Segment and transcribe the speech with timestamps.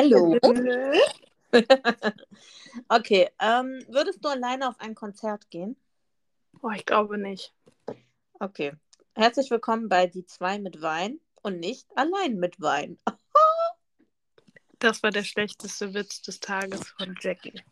[0.00, 0.34] Hallo.
[2.88, 5.76] okay, ähm, würdest du alleine auf ein Konzert gehen?
[6.62, 7.52] Oh, ich glaube nicht.
[8.38, 8.72] Okay.
[9.14, 12.98] Herzlich willkommen bei Die zwei mit Wein und nicht allein mit Wein.
[14.78, 17.62] Das war der schlechteste Witz des Tages von Jackie.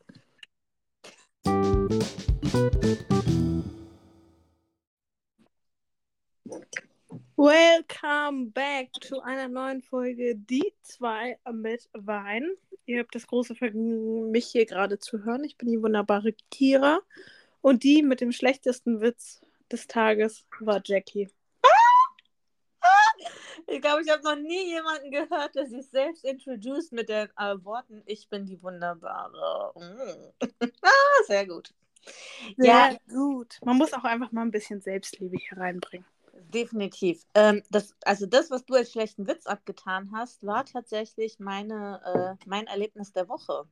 [7.49, 12.47] Welcome back zu einer neuen Folge Die zwei mit Wein.
[12.85, 15.45] Ihr habt das große Vergnügen, mich hier gerade zu hören.
[15.45, 17.01] Ich bin die wunderbare Kira.
[17.63, 19.41] Und die mit dem schlechtesten Witz
[19.73, 21.31] des Tages war Jackie.
[23.67, 27.55] Ich glaube, ich habe noch nie jemanden gehört, der sich selbst introduced mit den äh,
[27.65, 29.73] Worten Ich bin die Wunderbare.
[29.75, 30.47] Mm.
[30.83, 30.89] ah,
[31.27, 31.73] sehr gut.
[32.59, 33.59] Sehr ja, gut.
[33.65, 36.07] Man muss auch einfach mal ein bisschen Selbstliebe hier reinbringen.
[36.49, 37.25] Definitiv.
[37.35, 42.49] Ähm, das, also das, was du als schlechten Witz abgetan hast, war tatsächlich meine, äh,
[42.49, 43.65] mein Erlebnis der Woche.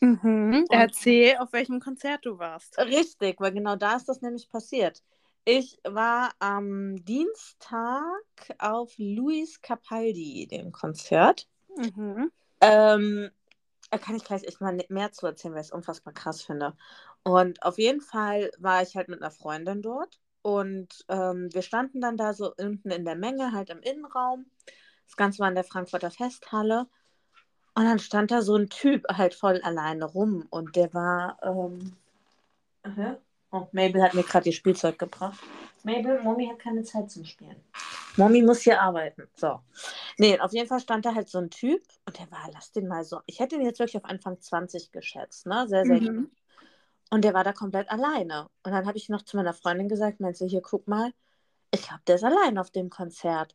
[0.00, 0.64] Mhm.
[0.70, 2.78] Erzähl, auf welchem Konzert du warst.
[2.78, 5.02] Richtig, weil genau da ist das nämlich passiert.
[5.44, 8.22] Ich war am Dienstag
[8.58, 11.48] auf Luis Capaldi, dem Konzert.
[11.76, 12.30] Mhm.
[12.60, 13.30] Ähm,
[13.90, 16.74] da kann ich gleich echt mal mehr zu erzählen, weil ich es unfassbar krass finde.
[17.24, 22.00] Und auf jeden Fall war ich halt mit einer Freundin dort und ähm, wir standen
[22.00, 24.46] dann da so unten in der Menge, halt im Innenraum.
[25.06, 26.86] Das Ganze war in der Frankfurter Festhalle.
[27.74, 31.38] Und dann stand da so ein Typ halt voll alleine rum und der war.
[31.42, 31.96] Ähm,
[33.54, 35.38] Oh, Mabel hat mir gerade ihr Spielzeug gebracht.
[35.84, 37.56] Mabel, Mommy hat keine Zeit zum Spielen.
[38.16, 39.28] Mommy muss hier arbeiten.
[39.34, 39.60] So.
[40.16, 42.88] Nee, auf jeden Fall stand da halt so ein Typ und der war, lass den
[42.88, 43.20] mal so.
[43.26, 45.66] Ich hätte ihn jetzt wirklich auf Anfang 20 geschätzt, ne?
[45.68, 46.30] Sehr, sehr mhm.
[47.12, 48.48] Und der war da komplett alleine.
[48.62, 51.12] Und dann habe ich noch zu meiner Freundin gesagt, meinst du, hier, guck mal,
[51.70, 53.54] ich glaube, der ist allein auf dem Konzert.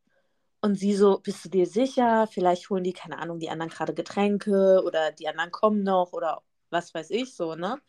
[0.62, 2.28] Und sie so, bist du dir sicher?
[2.28, 6.44] Vielleicht holen die, keine Ahnung, die anderen gerade Getränke oder die anderen kommen noch oder
[6.70, 7.82] was weiß ich so, ne?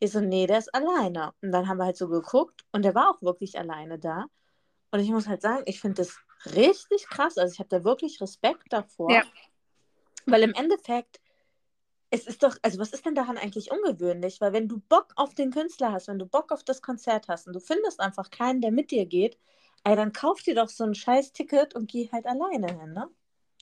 [0.00, 1.32] Ich so, nee, der ist alleine.
[1.40, 4.26] Und dann haben wir halt so geguckt und der war auch wirklich alleine da.
[4.90, 6.14] Und ich muss halt sagen, ich finde das
[6.54, 7.38] richtig krass.
[7.38, 9.10] Also ich habe da wirklich Respekt davor.
[9.10, 9.22] Ja.
[10.26, 11.20] Weil im Endeffekt,
[12.10, 14.40] es ist doch, also was ist denn daran eigentlich ungewöhnlich?
[14.40, 17.46] Weil wenn du Bock auf den Künstler hast, wenn du Bock auf das Konzert hast
[17.46, 19.38] und du findest einfach keinen, der mit dir geht,
[19.84, 23.08] ey, dann kauf dir doch so ein scheiß Ticket und geh halt alleine hin, ne?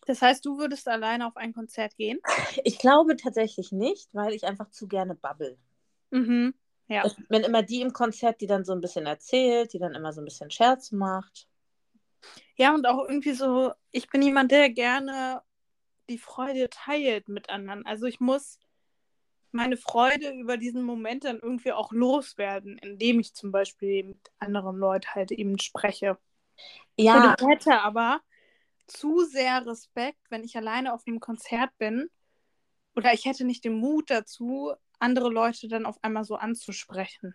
[0.07, 2.19] Das heißt, du würdest alleine auf ein Konzert gehen?
[2.63, 5.57] Ich glaube tatsächlich nicht, weil ich einfach zu gerne bubble.
[6.11, 6.55] Mhm.
[6.89, 7.07] Ja.
[7.07, 10.13] Ich bin immer die im Konzert, die dann so ein bisschen erzählt, die dann immer
[10.13, 11.49] so ein bisschen Scherz macht.
[12.57, 15.43] Ja, und auch irgendwie so, ich bin jemand, der gerne
[16.09, 17.87] die Freude teilt mit anderen.
[17.87, 18.59] Also ich muss
[19.53, 24.77] meine Freude über diesen Moment dann irgendwie auch loswerden, indem ich zum Beispiel mit anderen
[24.77, 26.19] Leuten halt eben spreche.
[26.97, 27.31] Ja.
[27.31, 28.21] Und ich hätte aber
[28.87, 32.11] zu sehr Respekt, wenn ich alleine auf einem Konzert bin.
[32.97, 37.35] Oder ich hätte nicht den Mut dazu, andere Leute dann auf einmal so anzusprechen.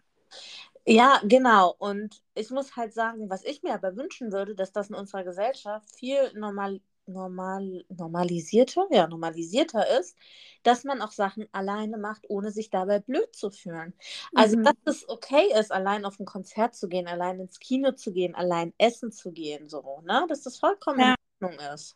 [0.86, 1.76] Ja, genau.
[1.78, 5.24] Und ich muss halt sagen, was ich mir aber wünschen würde, dass das in unserer
[5.24, 10.18] Gesellschaft viel normal, normal, normalisierter, ja, normalisierter ist,
[10.64, 13.94] dass man auch Sachen alleine macht, ohne sich dabei blöd zu fühlen.
[14.34, 14.64] Also, mhm.
[14.64, 18.36] dass es okay ist, allein auf ein Konzert zu gehen, allein ins Kino zu gehen,
[18.36, 20.26] allein essen zu gehen, so, ne?
[20.30, 21.16] Dass das vollkommen ja.
[21.40, 21.96] in Ordnung ist.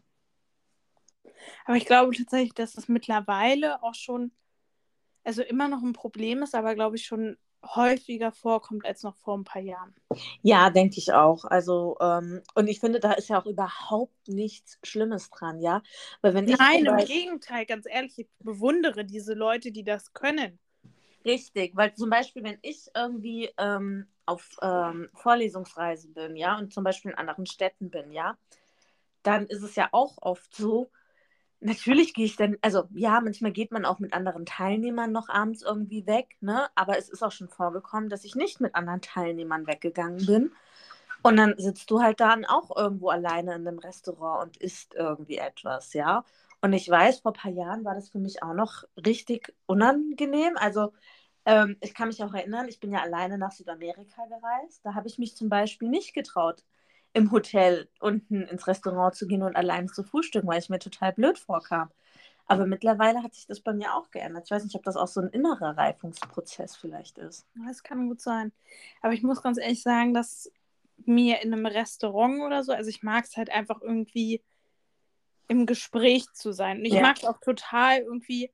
[1.66, 4.32] Aber ich glaube tatsächlich, dass das mittlerweile auch schon
[5.24, 9.38] also immer noch ein Problem ist, aber glaube ich schon häufiger vorkommt als noch vor
[9.38, 9.94] ein paar Jahren.
[10.42, 11.46] Ja, denke ich auch.
[11.46, 15.82] Also, ähm, und ich finde, da ist ja auch überhaupt nichts Schlimmes dran, ja.
[16.22, 20.60] Weil wenn Nein, im Gegenteil, ganz ehrlich, ich bewundere diese Leute, die das können.
[21.26, 26.84] Richtig, weil zum Beispiel, wenn ich irgendwie ähm, auf ähm, Vorlesungsreise bin, ja, und zum
[26.84, 28.38] Beispiel in anderen Städten bin, ja,
[29.24, 30.90] dann ist es ja auch oft so,
[31.64, 35.62] Natürlich gehe ich dann, also ja, manchmal geht man auch mit anderen Teilnehmern noch abends
[35.62, 36.68] irgendwie weg, ne?
[36.76, 40.52] Aber es ist auch schon vorgekommen, dass ich nicht mit anderen Teilnehmern weggegangen bin.
[41.22, 45.38] Und dann sitzt du halt dann auch irgendwo alleine in einem Restaurant und isst irgendwie
[45.38, 46.26] etwas, ja.
[46.62, 50.58] Und ich weiß, vor ein paar Jahren war das für mich auch noch richtig unangenehm.
[50.58, 50.94] Also
[51.46, 54.82] ähm, ich kann mich auch erinnern, ich bin ja alleine nach Südamerika gereist.
[54.86, 56.64] Da habe ich mich zum Beispiel nicht getraut,
[57.14, 61.14] im Hotel unten ins Restaurant zu gehen und allein zu frühstücken, weil ich mir total
[61.14, 61.90] blöd vorkam.
[62.46, 64.44] Aber mittlerweile hat sich das bei mir auch geändert.
[64.46, 67.48] Ich weiß nicht, ob das auch so ein innerer Reifungsprozess vielleicht ist.
[67.66, 68.52] Das kann gut sein.
[69.02, 70.52] Aber ich muss ganz ehrlich sagen, dass
[71.06, 74.42] mir in einem Restaurant oder so, also ich mag es halt einfach irgendwie
[75.48, 76.80] im Gespräch zu sein.
[76.80, 77.02] Und ich ja.
[77.02, 78.52] mag es auch total irgendwie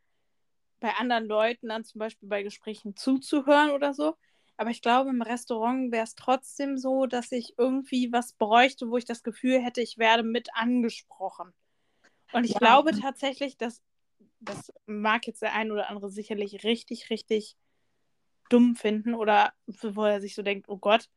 [0.79, 4.15] bei anderen Leuten dann zum Beispiel bei Gesprächen zuzuhören oder so.
[4.59, 8.97] Aber ich glaube, im Restaurant wäre es trotzdem so, dass ich irgendwie was bräuchte, wo
[8.97, 11.53] ich das Gefühl hätte, ich werde mit angesprochen.
[12.33, 12.59] Und ich ja.
[12.59, 13.81] glaube tatsächlich, dass
[14.41, 17.55] das mag jetzt der ein oder andere sicherlich richtig, richtig
[18.49, 21.09] dumm finden oder wo er sich so denkt, oh Gott,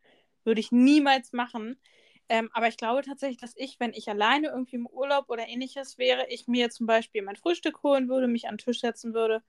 [0.44, 1.80] würde ich niemals machen.
[2.28, 5.98] Ähm, aber ich glaube tatsächlich, dass ich, wenn ich alleine irgendwie im Urlaub oder ähnliches
[5.98, 9.42] wäre, ich mir zum Beispiel mein Frühstück holen würde, mich an den Tisch setzen würde,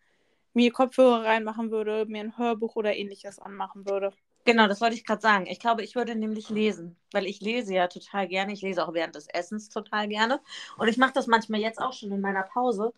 [0.54, 4.12] mir Kopfhörer reinmachen würde, mir ein Hörbuch oder ähnliches anmachen würde.
[4.46, 5.46] Genau, das wollte ich gerade sagen.
[5.48, 8.52] Ich glaube, ich würde nämlich lesen, weil ich lese ja total gerne.
[8.52, 10.42] Ich lese auch während des Essens total gerne.
[10.78, 12.94] Und ich mache das manchmal jetzt auch schon in meiner Pause,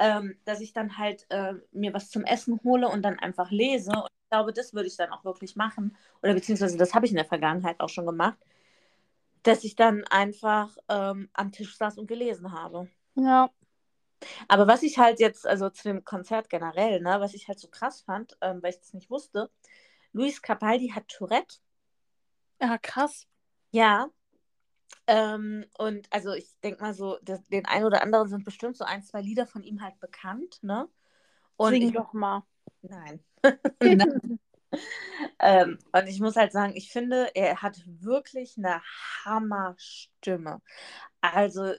[0.00, 3.92] ähm, dass ich dann halt äh, mir was zum Essen hole und dann einfach lese.
[3.92, 5.96] Und ich glaube, das würde ich dann auch wirklich machen.
[6.22, 8.38] Oder beziehungsweise das habe ich in der Vergangenheit auch schon gemacht,
[9.44, 12.88] dass ich dann einfach ähm, am Tisch saß und gelesen habe.
[13.14, 13.50] Ja.
[14.48, 17.68] Aber was ich halt jetzt, also zu dem Konzert generell, ne, was ich halt so
[17.68, 19.50] krass fand, ähm, weil ich das nicht wusste,
[20.12, 21.56] Luis Capaldi hat Tourette.
[22.60, 23.26] Ja, krass.
[23.70, 24.08] Ja.
[25.06, 28.84] Ähm, und also ich denke mal so, das, den einen oder anderen sind bestimmt so
[28.84, 30.88] ein, zwei Lieder von ihm halt bekannt, ne?
[31.56, 32.42] Und Sing ich, doch mal.
[32.82, 33.24] Nein.
[33.80, 34.38] Nein.
[35.38, 38.82] ähm, und ich muss halt sagen, ich finde, er hat wirklich eine
[39.24, 40.60] Hammerstimme.
[41.20, 41.72] Also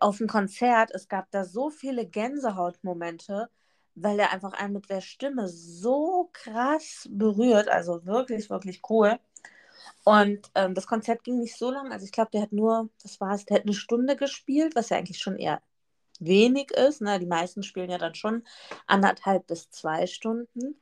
[0.00, 3.48] auf dem Konzert, es gab da so viele Gänsehautmomente,
[3.94, 7.68] weil er einfach einen mit der Stimme so krass berührt.
[7.68, 9.18] Also wirklich, wirklich cool.
[10.04, 11.92] Und ähm, das Konzert ging nicht so lang.
[11.92, 14.90] Also ich glaube, der hat nur, das war es, der hat eine Stunde gespielt, was
[14.90, 15.62] ja eigentlich schon eher
[16.20, 17.00] wenig ist.
[17.00, 17.18] Ne?
[17.18, 18.44] Die meisten spielen ja dann schon
[18.86, 20.76] anderthalb bis zwei Stunden.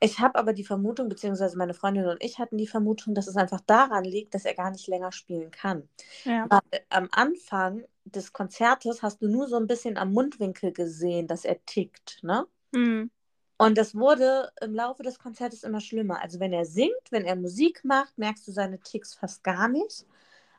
[0.00, 3.36] Ich habe aber die Vermutung, beziehungsweise meine Freundin und ich hatten die Vermutung, dass es
[3.36, 5.88] einfach daran liegt, dass er gar nicht länger spielen kann.
[6.24, 6.46] Ja.
[6.48, 11.44] Weil am Anfang des Konzertes hast du nur so ein bisschen am Mundwinkel gesehen, dass
[11.44, 12.46] er tickt, ne?
[12.72, 13.10] Mhm.
[13.56, 16.20] Und das wurde im Laufe des Konzertes immer schlimmer.
[16.22, 20.06] Also wenn er singt, wenn er Musik macht, merkst du seine Ticks fast gar nicht.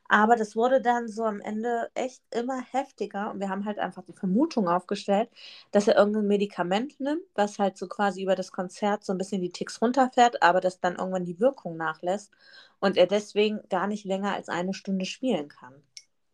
[0.10, 4.04] Aber das wurde dann so am Ende echt immer heftiger und wir haben halt einfach
[4.04, 5.30] die Vermutung aufgestellt,
[5.72, 9.42] dass er irgendein Medikament nimmt, was halt so quasi über das Konzert so ein bisschen
[9.42, 12.32] die Ticks runterfährt, aber das dann irgendwann die Wirkung nachlässt
[12.80, 15.76] und er deswegen gar nicht länger als eine Stunde spielen kann.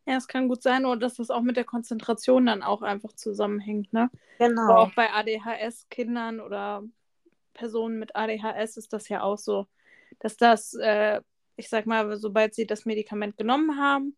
[0.06, 3.14] Ja, es kann gut sein, oder dass das auch mit der Konzentration dann auch einfach
[3.14, 4.10] zusammenhängt, ne?
[4.38, 4.62] Genau.
[4.64, 6.84] Aber auch bei ADHS-Kindern oder
[7.54, 9.66] Personen mit ADHS ist das ja auch so,
[10.20, 11.22] dass das äh,
[11.58, 14.16] ich sag mal, sobald sie das Medikament genommen haben,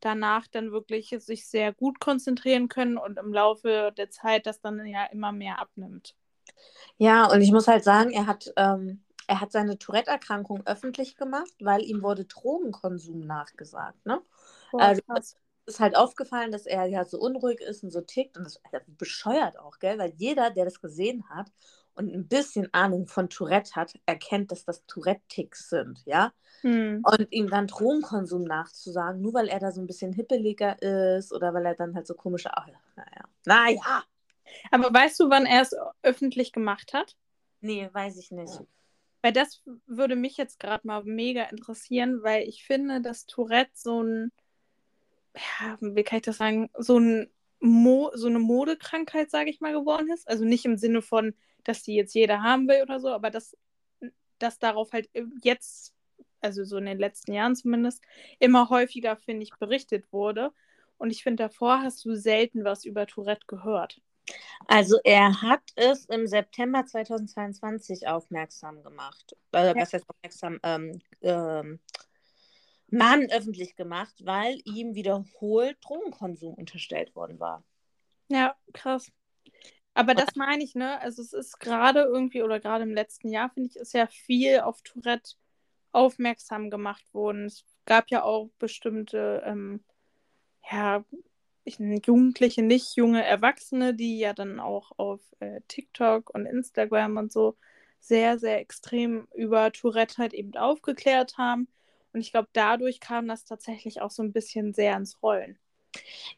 [0.00, 4.84] danach dann wirklich sich sehr gut konzentrieren können und im Laufe der Zeit das dann
[4.86, 6.14] ja immer mehr abnimmt.
[6.98, 11.52] Ja, und ich muss halt sagen, er hat, ähm, er hat seine Tourette-Erkrankung öffentlich gemacht,
[11.60, 14.04] weil ihm wurde Drogenkonsum nachgesagt.
[14.06, 14.20] Ne?
[14.70, 15.36] Boah, also es
[15.66, 18.98] ist halt aufgefallen, dass er ja so unruhig ist und so tickt und das ist
[18.98, 19.98] bescheuert auch, gell?
[19.98, 21.50] Weil jeder, der das gesehen hat
[21.94, 26.32] und ein bisschen Ahnung von Tourette hat, erkennt, dass das Tourette-Ticks sind, ja.
[26.60, 27.02] Hm.
[27.04, 31.52] Und ihm dann Drogenkonsum nachzusagen, nur weil er da so ein bisschen hippeliger ist oder
[31.54, 32.66] weil er dann halt so komische, ach,
[32.96, 34.04] naja, naja.
[34.70, 37.16] Aber weißt du, wann er es öffentlich gemacht hat?
[37.60, 38.60] Nee, weiß ich nicht.
[39.22, 44.02] Weil das würde mich jetzt gerade mal mega interessieren, weil ich finde, dass Tourette so
[44.02, 44.32] ein,
[45.36, 47.30] ja, wie kann ich das sagen, so ein
[47.60, 50.28] Mo so eine Modekrankheit, sage ich mal, geworden ist.
[50.28, 51.34] Also nicht im Sinne von,
[51.64, 53.56] dass die jetzt jeder haben will oder so, aber dass,
[54.38, 55.08] dass darauf halt
[55.42, 55.94] jetzt,
[56.40, 58.02] also so in den letzten Jahren zumindest,
[58.38, 60.52] immer häufiger, finde ich, berichtet wurde.
[60.98, 64.00] Und ich finde, davor hast du selten was über Tourette gehört.
[64.66, 69.36] Also er hat es im September 2022 aufmerksam gemacht.
[69.52, 69.76] Äh, ja.
[69.76, 70.58] Was heißt aufmerksam?
[70.62, 71.80] Ähm, ähm,
[72.88, 77.64] Mann öffentlich gemacht, weil ihm wiederholt Drogenkonsum unterstellt worden war.
[78.28, 79.10] Ja, krass.
[79.94, 81.00] Aber das meine ich, ne?
[81.00, 84.60] Also es ist gerade irgendwie, oder gerade im letzten Jahr, finde ich, ist ja viel
[84.60, 85.32] auf Tourette
[85.92, 87.46] aufmerksam gemacht worden.
[87.46, 89.82] Es gab ja auch bestimmte, ähm,
[90.70, 91.04] ja,
[91.64, 97.56] Jugendliche, nicht junge Erwachsene, die ja dann auch auf äh, TikTok und Instagram und so
[97.98, 101.68] sehr, sehr extrem über Tourette halt eben aufgeklärt haben.
[102.16, 105.58] Und ich glaube, dadurch kam das tatsächlich auch so ein bisschen sehr ins Rollen.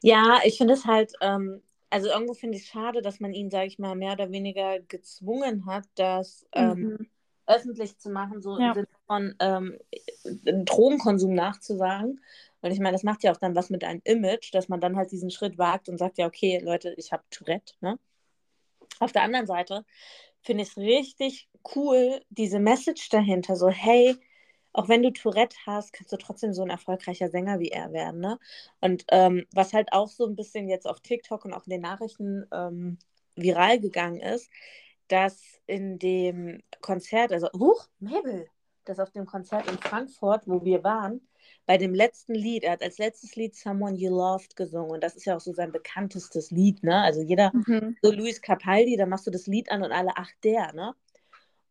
[0.01, 3.49] Ja, ich finde es halt, ähm, also irgendwo finde ich es schade, dass man ihn,
[3.49, 7.09] sage ich mal, mehr oder weniger gezwungen hat, das ähm, mhm.
[7.45, 8.67] öffentlich zu machen, so ja.
[8.67, 9.77] im Sinne von ähm,
[10.65, 12.19] Drogenkonsum nachzusagen.
[12.59, 14.97] Und ich meine, das macht ja auch dann was mit einem Image, dass man dann
[14.97, 17.75] halt diesen Schritt wagt und sagt, ja, okay, Leute, ich habe Tourette.
[17.79, 17.97] Ne?
[18.99, 19.85] Auf der anderen Seite
[20.41, 24.17] finde ich es richtig cool, diese Message dahinter, so, hey,
[24.73, 28.19] auch wenn du Tourette hast, kannst du trotzdem so ein erfolgreicher Sänger wie er werden.
[28.19, 28.39] Ne?
[28.81, 31.81] Und ähm, was halt auch so ein bisschen jetzt auf TikTok und auch in den
[31.81, 32.97] Nachrichten ähm,
[33.35, 34.49] viral gegangen ist,
[35.07, 38.47] dass in dem Konzert, also, huch, Mabel,
[38.85, 41.21] dass auf dem Konzert in Frankfurt, wo wir waren,
[41.65, 45.15] bei dem letzten Lied, er hat als letztes Lied Someone You Loved gesungen und das
[45.15, 47.01] ist ja auch so sein bekanntestes Lied, ne?
[47.01, 47.95] Also jeder, mhm.
[48.01, 50.95] so Luis Capaldi, da machst du das Lied an und alle, ach der, ne?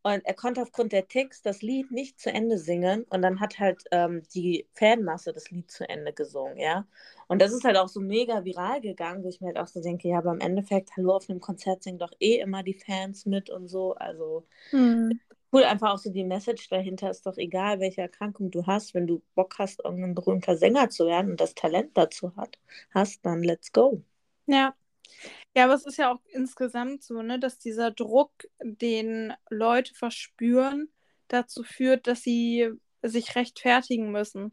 [0.02, 3.58] Und er konnte aufgrund der Ticks das Lied nicht zu Ende singen und dann hat
[3.58, 6.86] halt ähm, die Fanmasse das Lied zu Ende gesungen, ja.
[7.26, 9.80] Und das ist halt auch so mega viral gegangen, wo ich mir halt auch so
[9.82, 13.26] denke, ja, aber im Endeffekt, hallo, auf einem Konzert singen doch eh immer die Fans
[13.26, 13.94] mit und so.
[13.94, 15.20] Also hm.
[15.52, 19.06] cool, einfach auch so die Message dahinter ist doch egal, welche Erkrankung du hast, wenn
[19.06, 22.58] du Bock hast, irgendein berühmter Sänger zu werden und das Talent dazu hat,
[22.94, 24.02] hast, dann let's go.
[24.46, 24.74] Ja,
[25.54, 30.88] ja, aber es ist ja auch insgesamt so, ne, dass dieser Druck, den Leute verspüren,
[31.28, 32.70] dazu führt, dass sie
[33.02, 34.52] sich rechtfertigen müssen.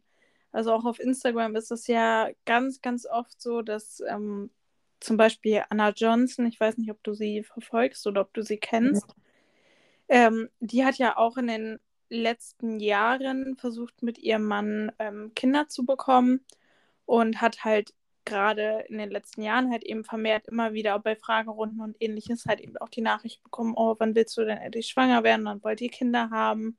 [0.51, 4.51] Also auch auf Instagram ist es ja ganz, ganz oft so, dass ähm,
[4.99, 8.57] zum Beispiel Anna Johnson, ich weiß nicht, ob du sie verfolgst oder ob du sie
[8.57, 9.15] kennst,
[10.07, 15.67] ähm, die hat ja auch in den letzten Jahren versucht, mit ihrem Mann ähm, Kinder
[15.67, 16.45] zu bekommen
[17.05, 17.93] und hat halt
[18.25, 22.60] gerade in den letzten Jahren halt eben vermehrt immer wieder bei Fragerunden und ähnliches halt
[22.60, 25.46] eben auch die Nachricht bekommen, oh, wann willst du denn endlich schwanger werden?
[25.46, 26.77] Dann wollt ihr Kinder haben.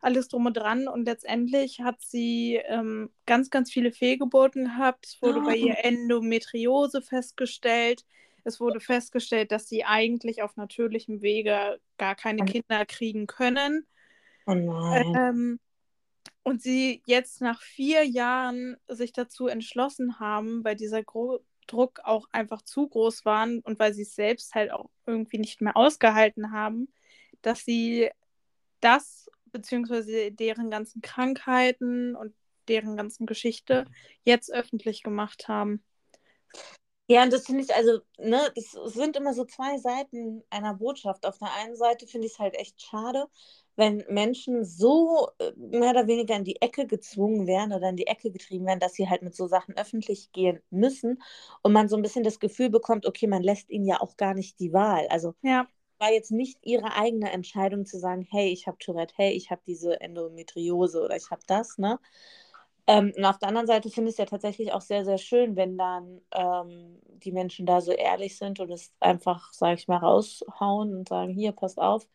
[0.00, 0.86] Alles drum und dran.
[0.86, 5.06] Und letztendlich hat sie ähm, ganz, ganz viele Fehlgeburten gehabt.
[5.06, 5.44] Es wurde oh.
[5.44, 8.04] bei ihr Endometriose festgestellt.
[8.44, 13.86] Es wurde festgestellt, dass sie eigentlich auf natürlichem Wege gar keine Kinder kriegen können.
[14.46, 15.14] Oh nein.
[15.16, 15.60] Ähm,
[16.44, 22.28] und sie jetzt nach vier Jahren sich dazu entschlossen haben, weil dieser Gro Druck auch
[22.30, 26.52] einfach zu groß war und weil sie es selbst halt auch irgendwie nicht mehr ausgehalten
[26.52, 26.92] haben,
[27.40, 28.10] dass sie
[28.80, 32.34] das beziehungsweise deren ganzen Krankheiten und
[32.68, 33.86] deren ganzen Geschichte
[34.24, 35.82] jetzt öffentlich gemacht haben.
[37.06, 41.26] Ja, und das finde ich, also, ne, das sind immer so zwei Seiten einer Botschaft.
[41.26, 43.28] Auf der einen Seite finde ich es halt echt schade,
[43.76, 48.06] wenn Menschen so äh, mehr oder weniger in die Ecke gezwungen werden oder in die
[48.06, 51.22] Ecke getrieben werden, dass sie halt mit so Sachen öffentlich gehen müssen
[51.62, 54.34] und man so ein bisschen das Gefühl bekommt, okay, man lässt ihnen ja auch gar
[54.34, 55.06] nicht die Wahl.
[55.08, 55.66] Also ja.
[55.98, 59.62] war jetzt nicht ihre eigene Entscheidung zu sagen, hey, ich habe Tourette, hey, ich habe
[59.66, 61.98] diese Endometriose oder ich habe das, ne?
[62.86, 65.56] Ähm, und auf der anderen Seite finde ich es ja tatsächlich auch sehr, sehr schön,
[65.56, 69.96] wenn dann ähm, die Menschen da so ehrlich sind und es einfach, sage ich mal,
[69.98, 72.06] raushauen und sagen, hier, passt auf,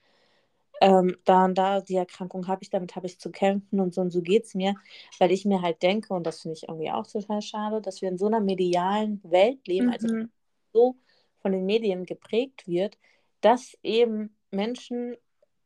[0.81, 4.01] ähm, da und da die Erkrankung habe ich, damit habe ich zu kämpfen und so
[4.01, 4.75] und so geht es mir,
[5.19, 8.09] weil ich mir halt denke, und das finde ich irgendwie auch total schade, dass wir
[8.09, 10.21] in so einer medialen Welt leben, also mhm.
[10.21, 10.29] also
[10.73, 10.95] so
[11.41, 12.97] von den Medien geprägt wird,
[13.41, 15.15] dass eben Menschen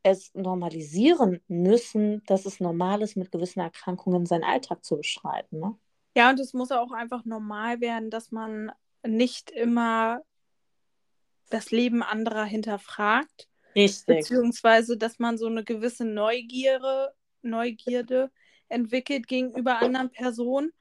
[0.04, 5.60] es normalisieren müssen, dass es normal ist, mit gewissen Erkrankungen seinen Alltag zu beschreiten.
[5.60, 5.76] Ne?
[6.16, 8.72] Ja, und es muss auch einfach normal werden, dass man
[9.06, 10.22] nicht immer
[11.50, 14.06] das Leben anderer hinterfragt, Richtig.
[14.06, 18.32] Beziehungsweise, dass man so eine gewisse Neugierde, Neugierde
[18.70, 20.72] entwickelt gegenüber anderen Personen.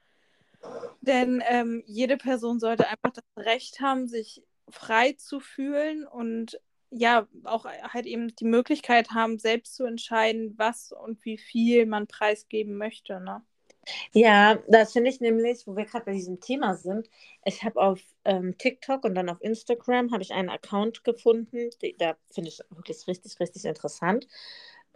[1.00, 7.26] Denn ähm, jede Person sollte einfach das Recht haben, sich frei zu fühlen und ja,
[7.44, 12.76] auch halt eben die Möglichkeit haben, selbst zu entscheiden, was und wie viel man preisgeben
[12.76, 13.18] möchte.
[13.18, 13.42] Ne?
[14.12, 17.08] Ja, das finde ich nämlich, wo wir gerade bei diesem Thema sind.
[17.44, 21.96] Ich habe auf ähm, TikTok und dann auf Instagram habe ich einen Account gefunden, die,
[21.98, 24.28] da finde ich wirklich richtig, richtig interessant.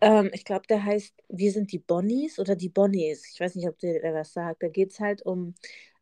[0.00, 3.28] Ähm, ich glaube, der heißt Wir sind die Bonnies oder die Bonnies.
[3.32, 4.62] Ich weiß nicht, ob der, der was sagt.
[4.62, 5.54] Da geht es halt um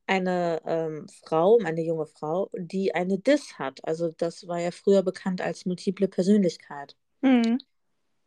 [0.07, 3.81] eine ähm, Frau, eine junge Frau, die eine DIS hat.
[3.85, 6.97] Also das war ja früher bekannt als multiple Persönlichkeit.
[7.23, 7.59] Mhm.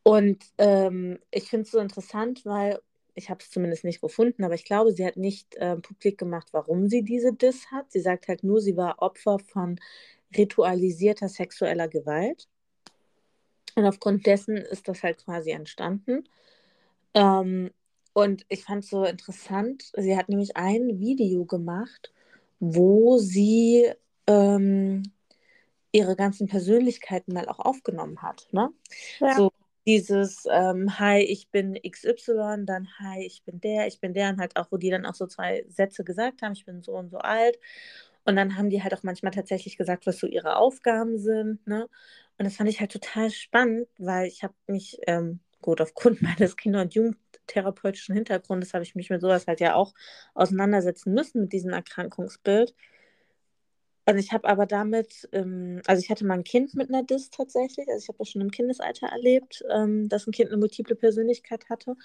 [0.03, 2.79] Und ähm, ich finde es so interessant, weil
[3.17, 6.50] ich habe es zumindest nicht gefunden, aber ich glaube, sie hat nicht äh, publik gemacht,
[6.51, 7.91] warum sie diese Diss hat.
[7.91, 9.79] Sie sagt halt nur, sie war Opfer von
[10.36, 12.47] ritualisierter sexueller Gewalt.
[13.75, 16.27] Und aufgrund dessen ist das halt quasi entstanden.
[17.13, 17.71] Ähm,
[18.13, 22.12] und ich fand es so interessant, sie hat nämlich ein Video gemacht,
[22.59, 23.91] wo sie
[24.27, 25.03] ähm,
[25.91, 28.47] ihre ganzen Persönlichkeiten mal auch aufgenommen hat.
[28.51, 28.69] Ne?
[29.19, 29.36] Ja.
[29.36, 29.51] So
[29.88, 34.39] dieses ähm, Hi, ich bin XY, dann Hi, ich bin der, ich bin der und
[34.39, 37.10] halt auch, wo die dann auch so zwei Sätze gesagt haben, ich bin so und
[37.10, 37.58] so alt.
[38.25, 41.65] Und dann haben die halt auch manchmal tatsächlich gesagt, was so ihre Aufgaben sind.
[41.67, 41.88] Ne?
[42.38, 46.58] Und das fand ich halt total spannend, weil ich habe mich, ähm, gut, aufgrund meines
[46.58, 49.94] Kinder- und Jugendtherapeutischen Hintergrundes habe ich mich mit sowas halt ja auch
[50.34, 52.75] auseinandersetzen müssen, mit diesem Erkrankungsbild.
[54.07, 57.29] Also ich habe aber damit, ähm, also ich hatte mal ein Kind mit einer Dis
[57.29, 60.95] tatsächlich, also ich habe das schon im Kindesalter erlebt, ähm, dass ein Kind eine multiple
[60.95, 61.97] Persönlichkeit hatte.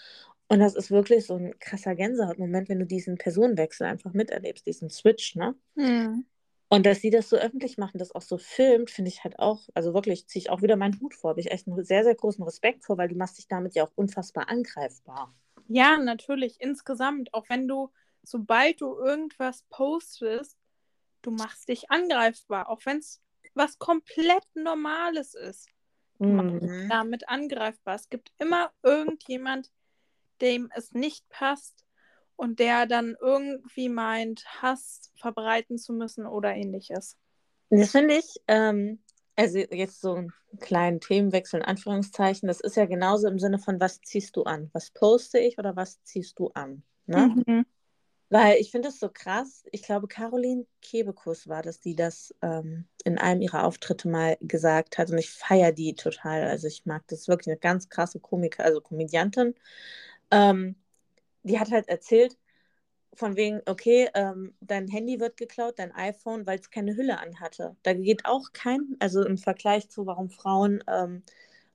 [0.48, 4.90] Und das ist wirklich so ein krasser Gänsehautmoment, wenn du diesen Personenwechsel einfach miterlebst, diesen
[4.90, 5.54] Switch, ne?
[5.76, 6.26] Mhm.
[6.68, 9.68] Und dass sie das so öffentlich machen, das auch so filmt, finde ich halt auch,
[9.72, 11.30] also wirklich ziehe ich auch wieder meinen Hut vor.
[11.30, 13.84] Habe ich echt einen sehr, sehr großen Respekt vor, weil du machst dich damit ja
[13.84, 15.32] auch unfassbar angreifbar.
[15.68, 17.92] Ja, natürlich, insgesamt, auch wenn du,
[18.24, 20.58] sobald du irgendwas postest,
[21.22, 23.20] du machst dich angreifbar, auch wenn es
[23.54, 25.68] was komplett Normales ist.
[26.18, 26.88] Du Mhm.
[26.88, 27.96] damit angreifbar.
[27.96, 29.70] Es gibt immer irgendjemand,
[30.40, 31.84] dem es nicht passt
[32.36, 37.16] und der dann irgendwie meint, Hass verbreiten zu müssen oder ähnliches.
[37.70, 39.02] Das finde ich, ähm,
[39.36, 43.80] also jetzt so einen kleinen Themenwechsel in Anführungszeichen, das ist ja genauso im Sinne von,
[43.80, 44.70] was ziehst du an?
[44.72, 46.82] Was poste ich oder was ziehst du an?
[47.06, 47.34] Ne?
[47.34, 47.66] Mhm.
[48.32, 52.86] Weil ich finde es so krass, ich glaube, Caroline Kebekus war das, die das ähm,
[53.04, 56.44] in einem ihrer Auftritte mal gesagt hat und ich feiere die total.
[56.44, 59.54] Also ich mag das wirklich eine ganz krasse Komiker, also Komödiantin.
[60.30, 60.76] Ähm,
[61.42, 62.38] die hat halt erzählt,
[63.12, 67.76] von wegen, okay, ähm, dein Handy wird geklaut, dein iPhone, weil es keine Hülle anhatte.
[67.82, 71.22] Da geht auch kein, also im Vergleich zu, warum Frauen ähm,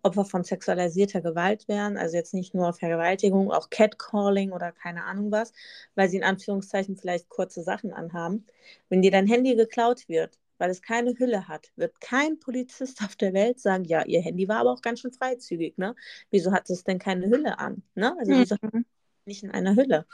[0.03, 5.31] Opfer von sexualisierter Gewalt wären, also jetzt nicht nur Vergewaltigung, auch Catcalling oder keine Ahnung
[5.31, 5.53] was,
[5.95, 8.45] weil sie in Anführungszeichen vielleicht kurze Sachen anhaben.
[8.89, 13.15] Wenn dir dein Handy geklaut wird, weil es keine Hülle hat, wird kein Polizist auf
[13.15, 15.95] der Welt sagen, ja, ihr Handy war aber auch ganz schön freizügig, ne?
[16.31, 17.83] Wieso hat es denn keine Hülle an?
[17.95, 18.15] Ne?
[18.19, 18.85] Also wieso Mhm.
[19.25, 20.05] nicht in einer Hülle?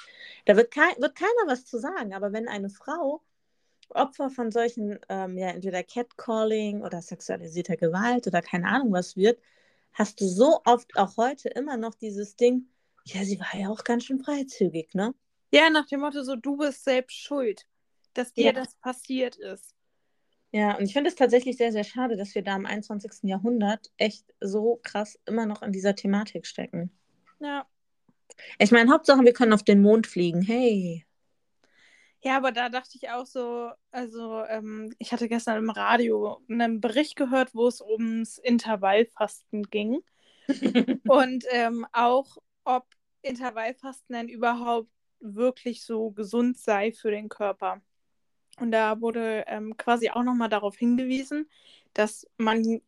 [0.45, 3.23] Da wird, kein, wird keiner was zu sagen, aber wenn eine Frau
[3.89, 9.39] Opfer von solchen, ähm, ja, entweder Catcalling oder sexualisierter Gewalt oder keine Ahnung was wird,
[9.93, 12.67] hast du so oft auch heute immer noch dieses Ding,
[13.05, 15.13] ja, sie war ja auch ganz schön freizügig, ne?
[15.51, 17.65] Ja, nach dem Motto, so du bist selbst schuld,
[18.13, 18.51] dass dir Ja.
[18.53, 19.75] das passiert ist.
[20.51, 23.27] Ja, und ich finde es tatsächlich sehr, sehr schade, dass wir da im 21.
[23.27, 26.91] Jahrhundert echt so krass immer noch in dieser Thematik stecken.
[27.39, 27.67] Ja.
[28.59, 30.41] Ich meine, Hauptsache, wir können auf den Mond fliegen.
[30.41, 31.05] Hey.
[32.23, 36.79] Ja, aber da dachte ich auch so, also ähm, ich hatte gestern im Radio einen
[36.79, 40.01] Bericht gehört, wo es ums Intervallfasten ging.
[41.07, 42.85] Und ähm, auch, ob
[43.23, 44.89] Intervallfasten denn überhaupt
[45.19, 47.81] wirklich so gesund sei für den Körper.
[48.57, 51.49] Und da wurde ähm, quasi auch nochmal darauf hingewiesen,
[51.93, 52.81] dass man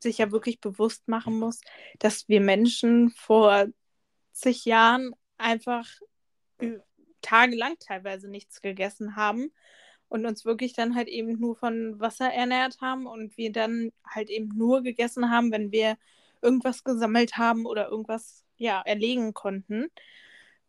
[0.00, 1.60] sich ja wirklich bewusst machen muss,
[2.00, 3.66] dass wir Menschen vor
[4.32, 5.86] zig Jahren einfach
[7.26, 9.52] tagelang teilweise nichts gegessen haben
[10.08, 14.30] und uns wirklich dann halt eben nur von Wasser ernährt haben und wir dann halt
[14.30, 15.96] eben nur gegessen haben, wenn wir
[16.42, 19.88] irgendwas gesammelt haben oder irgendwas ja erlegen konnten.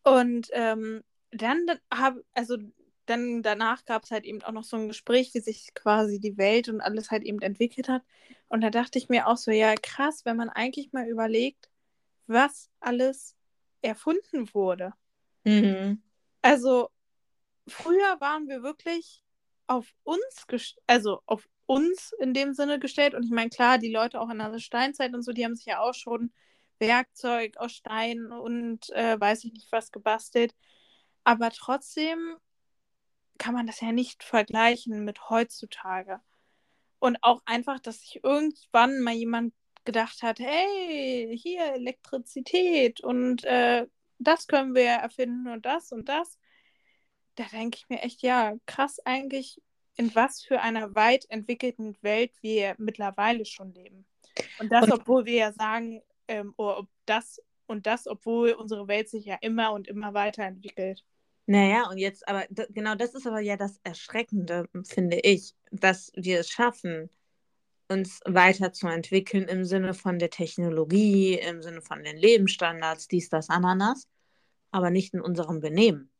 [0.03, 2.57] Und ähm, dann habe, also
[3.05, 6.37] dann danach gab es halt eben auch noch so ein Gespräch, wie sich quasi die
[6.37, 8.01] Welt und alles halt eben entwickelt hat.
[8.49, 11.69] Und da dachte ich mir auch so, ja krass, wenn man eigentlich mal überlegt,
[12.25, 13.35] was alles
[13.81, 14.93] erfunden wurde.
[15.43, 16.01] Mhm.
[16.47, 16.89] Also
[17.67, 19.21] früher waren wir wirklich
[19.67, 20.45] auf uns,
[20.87, 23.13] also auf uns in dem Sinne gestellt.
[23.13, 25.65] Und ich meine, klar, die Leute auch in der Steinzeit und so, die haben sich
[25.65, 26.31] ja auch schon
[26.79, 30.55] Werkzeug aus Stein und äh, weiß ich nicht was gebastelt.
[31.25, 32.37] Aber trotzdem
[33.37, 36.21] kann man das ja nicht vergleichen mit heutzutage.
[36.99, 43.85] Und auch einfach, dass sich irgendwann mal jemand gedacht hat, hey, hier Elektrizität und äh,
[44.19, 46.39] das können wir erfinden und das und das.
[47.35, 49.61] Da denke ich mir echt, ja, krass eigentlich,
[49.95, 54.05] in was für einer weit entwickelten Welt wir mittlerweile schon leben.
[54.59, 58.87] Und das, Und- obwohl wir ja sagen, ähm, oder ob das und das, obwohl unsere
[58.87, 61.03] Welt sich ja immer und immer weiterentwickelt.
[61.47, 66.39] Naja, und jetzt, aber genau das ist aber ja das Erschreckende, finde ich, dass wir
[66.41, 67.09] es schaffen,
[67.89, 74.07] uns weiterzuentwickeln im Sinne von der Technologie, im Sinne von den Lebensstandards, dies, das, Ananas,
[74.71, 76.11] aber nicht in unserem Benehmen.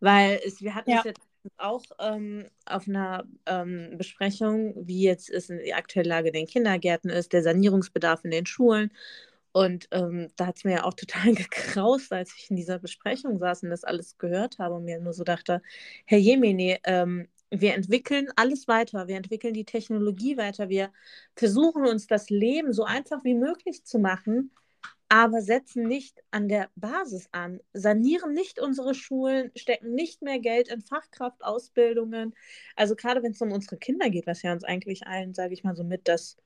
[0.00, 0.98] Weil es, wir hatten Ja.
[0.98, 1.20] es jetzt
[1.58, 6.46] auch ähm, auf einer ähm, Besprechung, wie jetzt es in die aktuelle Lage in den
[6.46, 8.92] Kindergärten ist, der Sanierungsbedarf in den Schulen.
[9.52, 13.38] Und ähm, da hat es mir ja auch total gekraust, als ich in dieser Besprechung
[13.38, 15.62] saß und das alles gehört habe und mir nur so dachte,
[16.06, 20.90] Herr Jemini, ähm, wir entwickeln alles weiter, wir entwickeln die Technologie weiter, wir
[21.36, 24.52] versuchen uns das Leben so einfach wie möglich zu machen,
[25.08, 30.68] aber setzen nicht an der Basis an, sanieren nicht unsere Schulen, stecken nicht mehr Geld
[30.68, 32.34] in Fachkraftausbildungen.
[32.76, 35.64] Also gerade wenn es um unsere Kinder geht, was ja uns eigentlich allen, sage ich
[35.64, 36.38] mal so mit, das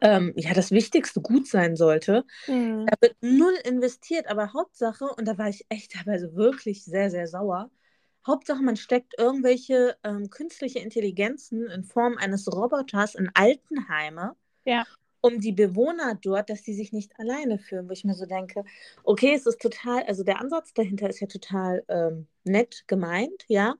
[0.00, 2.86] ähm, ja das wichtigste Gut sein sollte, Mhm.
[2.86, 7.26] da wird null investiert, aber Hauptsache, und da war ich echt teilweise wirklich sehr, sehr
[7.28, 7.70] sauer,
[8.26, 14.34] Hauptsache, man steckt irgendwelche ähm, künstliche Intelligenzen in Form eines Roboters in Altenheime,
[14.64, 14.84] Ja.
[15.20, 18.64] um die Bewohner dort, dass die sich nicht alleine fühlen, wo ich mir so denke,
[19.04, 23.76] okay, es ist total, also der Ansatz dahinter ist ja total ähm, nett gemeint, ja,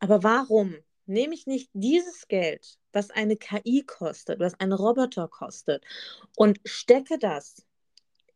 [0.00, 5.84] aber warum nehme ich nicht dieses Geld, was eine KI kostet, was ein Roboter kostet,
[6.36, 7.64] und stecke das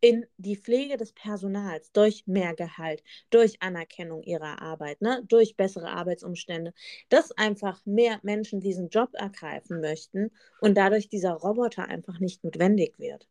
[0.03, 5.91] in die Pflege des Personals durch mehr Gehalt, durch Anerkennung ihrer Arbeit, ne, durch bessere
[5.91, 6.75] Arbeitsumstände,
[7.09, 12.99] dass einfach mehr Menschen diesen Job ergreifen möchten und dadurch dieser Roboter einfach nicht notwendig
[12.99, 13.29] wird.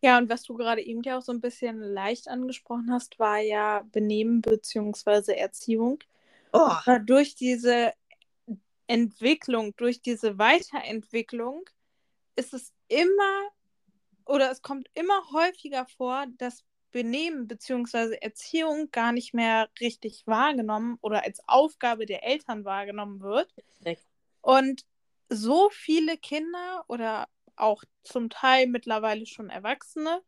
[0.00, 3.40] Ja, und was du gerade eben ja auch so ein bisschen leicht angesprochen hast, war
[3.40, 5.32] ja Benehmen bzw.
[5.32, 5.98] Erziehung.
[6.52, 6.70] Oh.
[7.04, 7.92] Durch diese
[8.86, 11.64] Entwicklung, durch diese Weiterentwicklung
[12.36, 13.48] ist es immer
[14.26, 18.16] oder es kommt immer häufiger vor, dass Benehmen bzw.
[18.20, 23.52] Erziehung gar nicht mehr richtig wahrgenommen oder als Aufgabe der Eltern wahrgenommen wird.
[24.40, 24.84] Und
[25.28, 30.22] so viele Kinder oder auch zum Teil mittlerweile schon Erwachsene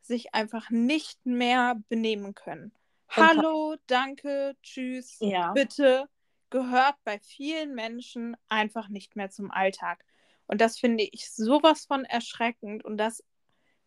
[0.00, 2.72] sich einfach nicht mehr benehmen können.
[3.10, 5.52] Hallo, danke, tschüss, ja.
[5.52, 6.08] bitte
[6.50, 10.04] gehört bei vielen Menschen einfach nicht mehr zum Alltag.
[10.46, 13.22] Und das finde ich sowas von erschreckend und das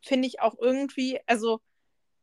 [0.02, 1.62] finde ich auch irgendwie, also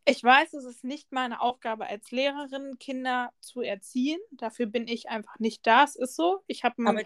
[0.05, 4.19] ich weiß, es ist nicht meine Aufgabe als Lehrerin, Kinder zu erziehen.
[4.31, 5.85] Dafür bin ich einfach nicht da.
[5.85, 6.43] Es ist so.
[6.47, 7.05] Ich habe einen,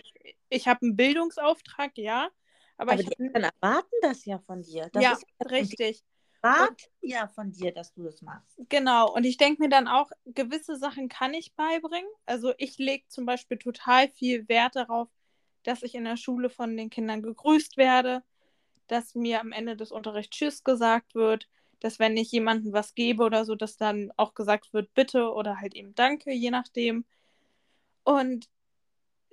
[0.52, 2.30] hab einen Bildungsauftrag, ja.
[2.76, 4.88] Aber, aber die Eltern erwarten das ja von dir.
[4.92, 5.18] Das ja,
[5.50, 6.04] richtig.
[6.42, 8.56] Erwarten ja von dir, dass du das machst.
[8.68, 9.12] Genau.
[9.12, 12.10] Und ich denke mir dann auch, gewisse Sachen kann ich beibringen.
[12.24, 15.08] Also ich lege zum Beispiel total viel Wert darauf,
[15.64, 18.22] dass ich in der Schule von den Kindern gegrüßt werde,
[18.86, 21.48] dass mir am Ende des Unterrichts Tschüss gesagt wird,
[21.80, 25.60] dass wenn ich jemandem was gebe oder so, dass dann auch gesagt wird Bitte oder
[25.60, 27.04] halt eben Danke, je nachdem.
[28.04, 28.48] Und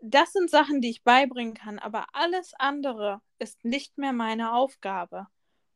[0.02, 5.28] das sind Sachen, die ich beibringen kann, aber alles andere ist nicht mehr meine Aufgabe.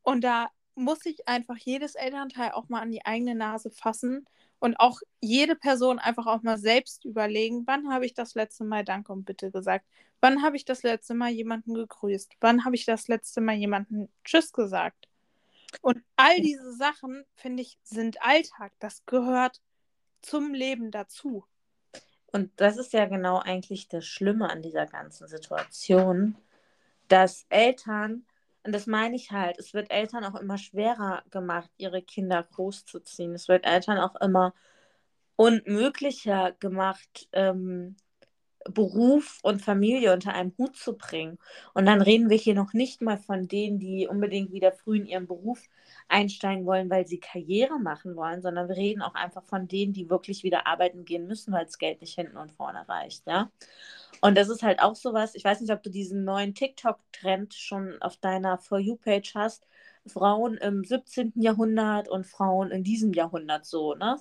[0.02, 4.26] Und da muss ich einfach jedes Elternteil auch mal an die eigene Nase fassen
[4.58, 8.84] und auch jede Person einfach auch mal selbst überlegen, wann habe ich das letzte Mal
[8.84, 9.86] Danke und Bitte gesagt?
[10.20, 12.36] Wann habe ich das letzte Mal jemanden gegrüßt?
[12.40, 15.08] Wann habe ich das letzte Mal jemanden Tschüss gesagt?
[15.82, 18.72] Und all diese Sachen, finde ich, sind Alltag.
[18.78, 19.60] Das gehört
[20.22, 21.44] zum Leben dazu.
[22.26, 26.36] Und das ist ja genau eigentlich das Schlimme an dieser ganzen Situation,
[27.08, 28.24] dass Eltern,
[28.64, 33.34] und das meine ich halt, es wird Eltern auch immer schwerer gemacht, ihre Kinder großzuziehen.
[33.34, 34.54] Es wird Eltern auch immer
[35.36, 37.96] unmöglicher gemacht, ähm,
[38.70, 41.38] Beruf und Familie unter einem Hut zu bringen.
[41.74, 45.06] Und dann reden wir hier noch nicht mal von denen, die unbedingt wieder früh in
[45.06, 45.68] ihren Beruf
[46.08, 50.10] einsteigen wollen, weil sie Karriere machen wollen, sondern wir reden auch einfach von denen, die
[50.10, 53.50] wirklich wieder arbeiten gehen müssen, weil das Geld nicht hinten und vorne reicht, ja.
[54.20, 58.00] Und das ist halt auch sowas, ich weiß nicht, ob du diesen neuen TikTok-Trend schon
[58.00, 59.66] auf deiner For You-Page hast,
[60.06, 61.32] Frauen im 17.
[61.36, 64.16] Jahrhundert und Frauen in diesem Jahrhundert so, ne?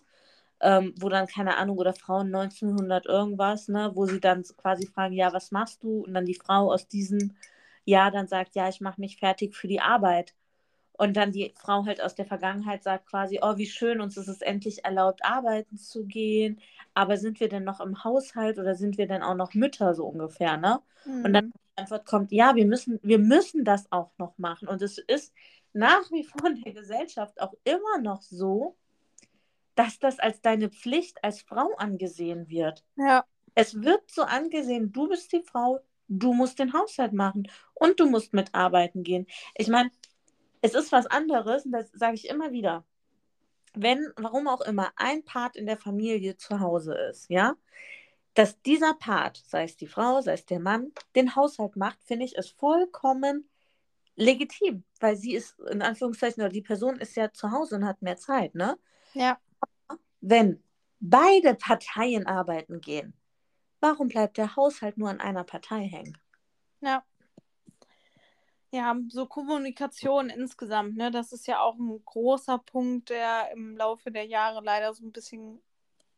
[0.63, 5.13] Ähm, wo dann, keine Ahnung, oder Frauen 1900 irgendwas, ne, wo sie dann quasi fragen,
[5.13, 6.04] ja, was machst du?
[6.06, 7.36] Und dann die Frau aus diesem
[7.86, 10.34] Jahr dann sagt, ja, ich mache mich fertig für die Arbeit.
[10.93, 14.28] Und dann die Frau halt aus der Vergangenheit sagt quasi, oh, wie schön, uns ist
[14.30, 16.62] es endlich erlaubt, arbeiten zu gehen.
[16.93, 20.06] Aber sind wir denn noch im Haushalt oder sind wir denn auch noch Mütter, so
[20.06, 20.80] ungefähr, ne?
[21.06, 21.26] Mhm.
[21.26, 24.67] Und dann die Antwort kommt, ja, wir müssen, wir müssen das auch noch machen.
[24.67, 25.34] Und es ist
[25.73, 28.78] nach wie vor in der Gesellschaft auch immer noch so,
[29.76, 32.84] dass das als deine Pflicht als Frau angesehen wird.
[32.96, 33.26] Ja.
[33.56, 38.10] Es wird so angesehen, du bist die Frau, du musst den Haushalt machen und du
[38.10, 39.28] musst mitarbeiten gehen.
[39.56, 39.92] Ich meine,
[40.62, 42.86] es ist was anderes, und das sage ich immer wieder.
[43.76, 47.56] Wenn, warum auch immer, ein Part in der Familie zu Hause ist, ja,
[48.36, 52.26] dass dieser Part, sei es die Frau, sei es der Mann, den Haushalt macht, finde
[52.26, 53.50] ich, ist vollkommen
[54.16, 58.02] legitim, weil sie ist, in Anführungszeichen, oder die Person ist ja zu Hause und hat
[58.02, 58.78] mehr Zeit, ne?
[59.14, 59.40] Ja
[60.24, 60.64] wenn
[61.02, 63.14] beide Parteien arbeiten gehen,
[63.82, 66.18] warum bleibt der Haushalt nur an einer Partei hängen?
[66.80, 67.04] Ja.
[68.72, 74.10] Ja, so Kommunikation insgesamt, ne, das ist ja auch ein großer Punkt, der im Laufe
[74.12, 75.62] der Jahre leider so ein bisschen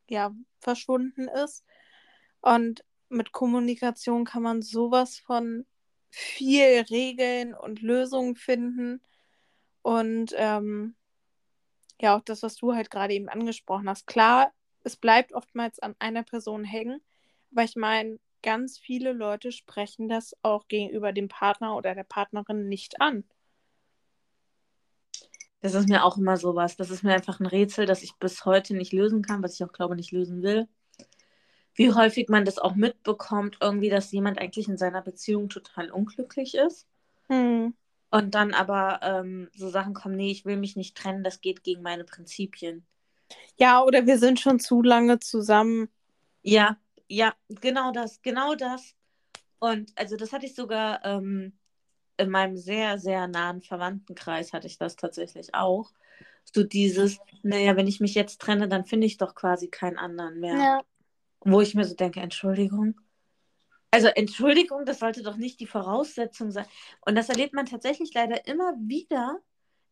[0.08, 1.66] ja, verschwunden ist.
[2.42, 5.66] Und mit Kommunikation kann man sowas von
[6.10, 9.02] viel Regeln und Lösungen finden.
[9.82, 10.96] Und ähm,
[12.02, 14.08] ja, auch das, was du halt gerade eben angesprochen hast.
[14.08, 14.52] Klar,
[14.84, 17.02] es bleibt oftmals an einer Person hängen,
[17.52, 22.70] aber ich meine, ganz viele Leute sprechen das auch gegenüber dem Partner oder der Partnerin
[22.70, 23.24] nicht an.
[25.62, 26.78] Das ist mir auch immer sowas.
[26.78, 29.64] Das ist mir einfach ein Rätsel, das ich bis heute nicht lösen kann, was ich
[29.64, 30.68] auch glaube nicht lösen will.
[31.74, 36.54] Wie häufig man das auch mitbekommt, irgendwie, dass jemand eigentlich in seiner Beziehung total unglücklich
[36.54, 36.88] ist.
[37.30, 37.74] Hm.
[38.16, 41.66] Und dann aber ähm, so Sachen kommen, nee, ich will mich nicht trennen, das geht
[41.66, 42.86] gegen meine Prinzipien.
[43.58, 45.90] Ja, oder wir sind schon zu lange zusammen.
[46.42, 46.78] Ja,
[47.10, 48.96] ja, genau das, genau das.
[49.60, 51.60] Und also das hatte ich sogar ähm,
[52.16, 55.92] in meinem sehr, sehr nahen Verwandtenkreis hatte ich das tatsächlich auch.
[56.46, 60.40] So dieses, naja, wenn ich mich jetzt trenne, dann finde ich doch quasi keinen anderen
[60.40, 60.56] mehr.
[60.56, 60.82] Ja.
[61.42, 62.96] Wo ich mir so denke, Entschuldigung.
[63.96, 66.66] Also Entschuldigung, das sollte doch nicht die Voraussetzung sein.
[67.06, 69.40] Und das erlebt man tatsächlich leider immer wieder,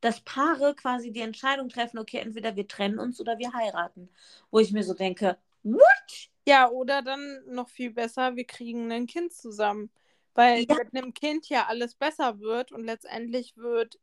[0.01, 4.09] dass Paare quasi die Entscheidung treffen, okay, entweder wir trennen uns oder wir heiraten.
[4.51, 6.29] Wo ich mir so denke, what?
[6.45, 9.89] Ja, oder dann noch viel besser, wir kriegen ein Kind zusammen.
[10.33, 10.75] Weil ja.
[10.75, 14.01] mit einem Kind ja alles besser wird und letztendlich wird,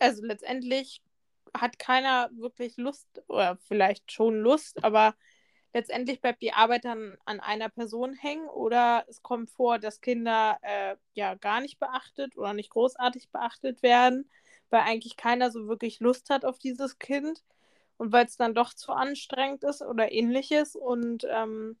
[0.00, 1.00] also letztendlich
[1.56, 5.14] hat keiner wirklich Lust oder vielleicht schon Lust, aber
[5.72, 10.58] letztendlich bleibt die Arbeit dann an einer Person hängen oder es kommt vor, dass Kinder
[10.62, 14.28] äh, ja gar nicht beachtet oder nicht großartig beachtet werden,
[14.70, 17.42] weil eigentlich keiner so wirklich Lust hat auf dieses Kind
[17.96, 21.78] und weil es dann doch zu anstrengend ist oder ähnliches und ähm,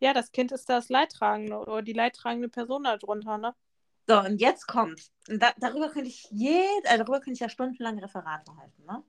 [0.00, 3.54] ja, das Kind ist das Leidtragende oder die leidtragende Person darunter, ne?
[4.06, 7.98] So, und jetzt kommt, da, darüber könnte ich jed, äh, darüber könnte ich ja stundenlang
[7.98, 9.02] Referate halten, ne?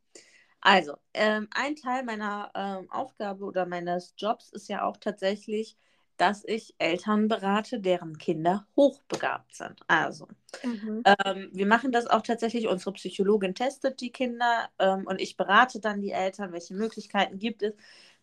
[0.61, 5.77] Also, ähm, ein Teil meiner ähm, Aufgabe oder meines Jobs ist ja auch tatsächlich,
[6.17, 9.79] dass ich Eltern berate, deren Kinder hochbegabt sind.
[9.87, 10.27] Also,
[10.63, 11.01] mhm.
[11.05, 12.67] ähm, wir machen das auch tatsächlich.
[12.67, 17.63] Unsere Psychologin testet die Kinder ähm, und ich berate dann die Eltern, welche Möglichkeiten gibt
[17.63, 17.73] es.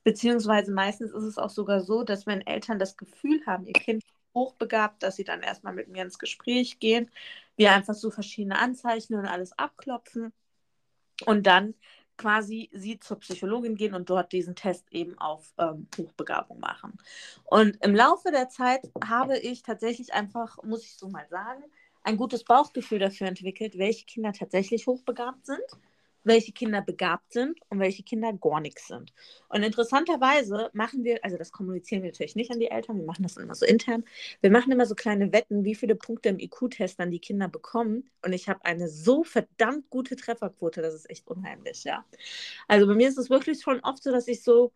[0.05, 4.05] Beziehungsweise meistens ist es auch sogar so, dass wenn Eltern das Gefühl haben, ihr Kind
[4.35, 7.11] hochbegabt, dass sie dann erstmal mit mir ins Gespräch gehen,
[7.57, 10.33] wir einfach so verschiedene Anzeichen und alles abklopfen
[11.25, 11.75] und dann
[12.17, 16.99] quasi sie zur Psychologin gehen und dort diesen Test eben auf ähm, Hochbegabung machen.
[17.45, 21.65] Und im Laufe der Zeit habe ich tatsächlich einfach, muss ich so mal sagen,
[22.03, 25.65] ein gutes Bauchgefühl dafür entwickelt, welche Kinder tatsächlich hochbegabt sind
[26.27, 29.12] welche Kinder begabt sind und welche Kinder gar nichts sind.
[29.49, 33.23] Und interessanterweise machen wir, also das kommunizieren wir natürlich nicht an die Eltern, wir machen
[33.23, 34.05] das immer so intern.
[34.41, 38.11] Wir machen immer so kleine Wetten, wie viele Punkte im IQ-Test dann die Kinder bekommen.
[38.25, 42.05] Und ich habe eine so verdammt gute Trefferquote, das ist echt unheimlich, ja.
[42.69, 44.73] Also bei mir ist es wirklich schon oft so, dass ich so,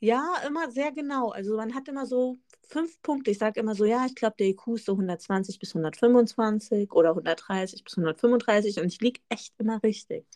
[0.00, 1.30] ja, immer sehr genau.
[1.30, 3.30] Also man hat immer so fünf Punkte.
[3.30, 7.10] Ich sage immer so, ja, ich glaube, der IQ ist so 120 bis 125 oder
[7.10, 10.26] 130 bis 135 und ich liege echt immer richtig.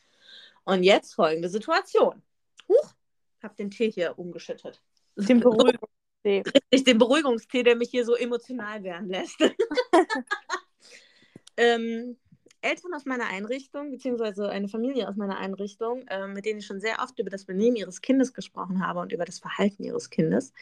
[0.64, 2.22] Und jetzt folgende Situation.
[2.68, 2.94] Huch,
[3.42, 4.82] hab den Tee hier umgeschüttet.
[5.16, 5.88] Den Beruhigungstee.
[6.24, 9.38] Richtig, den Beruhigungstee, der mich hier so emotional werden lässt.
[11.56, 12.16] ähm,
[12.60, 16.80] Eltern aus meiner Einrichtung, beziehungsweise eine Familie aus meiner Einrichtung, äh, mit denen ich schon
[16.80, 20.52] sehr oft über das Benehmen ihres Kindes gesprochen habe und über das Verhalten ihres Kindes,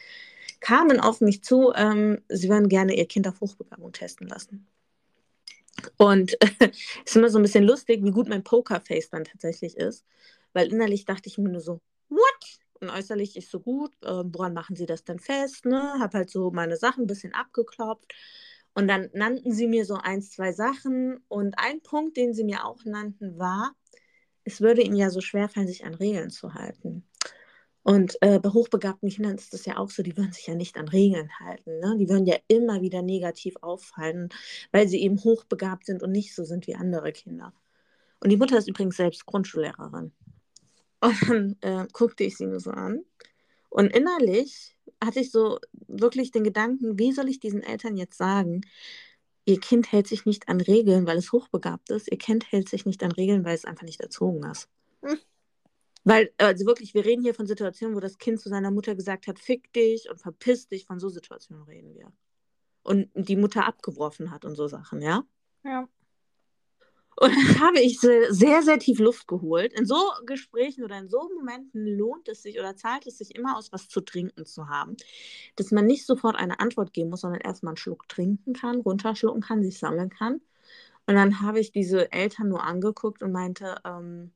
[0.59, 4.67] kamen auf mich zu, ähm, sie würden gerne ihr Kind auf Hochbegabung testen lassen.
[5.97, 6.71] Und es
[7.05, 10.05] ist immer so ein bisschen lustig, wie gut mein Pokerface dann tatsächlich ist.
[10.53, 12.59] Weil innerlich dachte ich mir nur so, what?
[12.79, 15.65] Und äußerlich ist so gut, äh, woran machen sie das denn fest?
[15.65, 15.95] Ne?
[15.99, 18.13] Hab halt so meine Sachen ein bisschen abgeklopft.
[18.73, 21.23] Und dann nannten sie mir so ein, zwei Sachen.
[21.27, 23.75] Und ein Punkt, den sie mir auch nannten, war,
[24.43, 27.05] es würde ihnen ja so schwer fallen, sich an Regeln zu halten.
[27.83, 30.77] Und äh, bei hochbegabten Kindern ist das ja auch so, die würden sich ja nicht
[30.77, 31.79] an Regeln halten.
[31.79, 31.97] Ne?
[31.99, 34.29] Die würden ja immer wieder negativ auffallen,
[34.71, 37.53] weil sie eben hochbegabt sind und nicht so sind wie andere Kinder.
[38.19, 40.11] Und die Mutter ist übrigens selbst Grundschullehrerin.
[40.99, 43.03] Und dann äh, guckte ich sie nur so an.
[43.69, 48.61] Und innerlich hatte ich so wirklich den Gedanken, wie soll ich diesen Eltern jetzt sagen,
[49.45, 52.11] ihr Kind hält sich nicht an Regeln, weil es hochbegabt ist.
[52.11, 54.69] Ihr Kind hält sich nicht an Regeln, weil es einfach nicht erzogen ist.
[55.03, 55.17] Hm.
[56.03, 59.27] Weil, also wirklich, wir reden hier von Situationen, wo das Kind zu seiner Mutter gesagt
[59.27, 62.11] hat, fick dich und verpiss dich, von so Situationen reden wir.
[62.83, 65.23] Und die Mutter abgeworfen hat und so Sachen, ja?
[65.63, 65.87] Ja.
[67.17, 69.73] Und dann habe ich sehr, sehr tief Luft geholt.
[69.73, 73.57] In so Gesprächen oder in so Momenten lohnt es sich oder zahlt es sich immer
[73.57, 74.95] aus, was zu trinken zu haben.
[75.55, 79.41] Dass man nicht sofort eine Antwort geben muss, sondern erstmal einen Schluck trinken kann, runterschlucken
[79.41, 80.41] kann, sich sammeln kann.
[81.05, 84.31] Und dann habe ich diese Eltern nur angeguckt und meinte, ähm,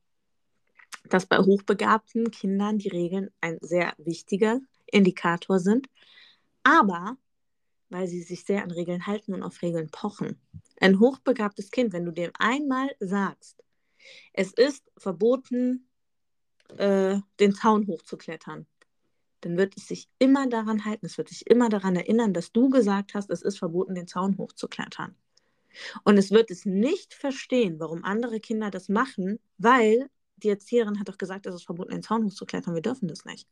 [1.09, 5.87] dass bei hochbegabten Kindern die Regeln ein sehr wichtiger Indikator sind,
[6.63, 7.17] aber
[7.89, 10.39] weil sie sich sehr an Regeln halten und auf Regeln pochen.
[10.79, 13.63] Ein hochbegabtes Kind, wenn du dem einmal sagst,
[14.33, 15.87] es ist verboten,
[16.77, 18.65] äh, den Zaun hochzuklettern,
[19.41, 22.69] dann wird es sich immer daran halten, es wird sich immer daran erinnern, dass du
[22.69, 25.15] gesagt hast, es ist verboten, den Zaun hochzuklettern.
[26.03, 31.09] Und es wird es nicht verstehen, warum andere Kinder das machen, weil die Erzieherin hat
[31.09, 32.75] doch gesagt, es ist verboten, den Zaun hochzuklettern.
[32.75, 33.47] Wir dürfen das nicht.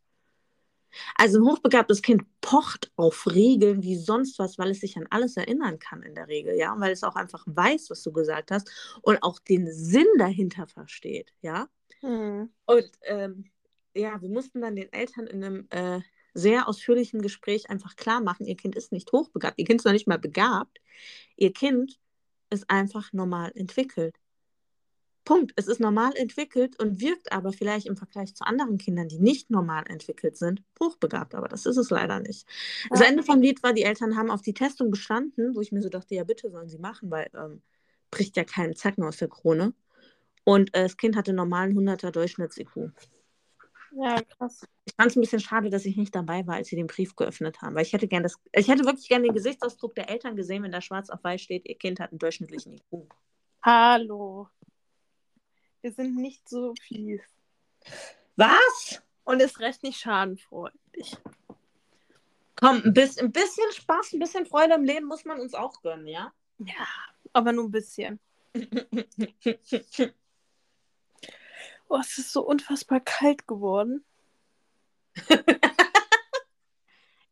[1.16, 5.38] Also ein hochbegabtes Kind pocht auf Regeln wie sonst was, weil es sich an alles
[5.38, 8.52] erinnern kann in der Regel, ja, und weil es auch einfach weiß, was du gesagt
[8.52, 8.70] hast
[9.02, 11.68] und auch den Sinn dahinter versteht, ja.
[12.02, 12.50] Mhm.
[12.66, 13.46] Und ähm,
[13.96, 16.02] ja, wir mussten dann den Eltern in einem äh,
[16.34, 19.94] sehr ausführlichen Gespräch einfach klar machen, ihr Kind ist nicht hochbegabt, ihr Kind ist noch
[19.94, 20.80] nicht mal begabt,
[21.36, 22.00] ihr Kind
[22.50, 24.16] ist einfach normal entwickelt.
[25.26, 25.54] Punkt.
[25.56, 29.50] Es ist normal entwickelt und wirkt aber vielleicht im Vergleich zu anderen Kindern, die nicht
[29.50, 31.36] normal entwickelt sind, hochbegabt.
[31.36, 32.48] Aber das ist es leider nicht.
[32.84, 32.90] Ja.
[32.92, 35.82] Das Ende vom Lied war, die Eltern haben auf die Testung bestanden, wo ich mir
[35.82, 37.62] so dachte, ja bitte sollen sie machen, weil ähm,
[38.12, 39.74] bricht ja keinen Zacken aus der Krone.
[40.44, 42.92] Und äh, das Kind hatte normalen 100er Durchschnitts-IQ.
[43.96, 44.66] Ja, krass.
[44.86, 47.16] Ich fand es ein bisschen schade, dass ich nicht dabei war, als sie den Brief
[47.16, 50.36] geöffnet haben, weil ich hätte gern das, ich hätte wirklich gerne den Gesichtsausdruck der Eltern
[50.36, 53.08] gesehen, wenn da schwarz auf weiß steht, ihr Kind hat einen durchschnittlichen IQ.
[53.62, 54.50] Hallo.
[55.84, 57.22] Wir sind nicht so fies.
[58.38, 59.04] Was?
[59.26, 61.18] Und ist recht nicht schadenfreudig.
[62.56, 65.82] Komm, ein bisschen, ein bisschen Spaß, ein bisschen Freude im Leben muss man uns auch
[65.82, 66.32] gönnen, ja?
[66.60, 66.88] Ja,
[67.34, 68.22] aber nur ein bisschen.
[71.90, 74.06] oh, es ist so unfassbar kalt geworden.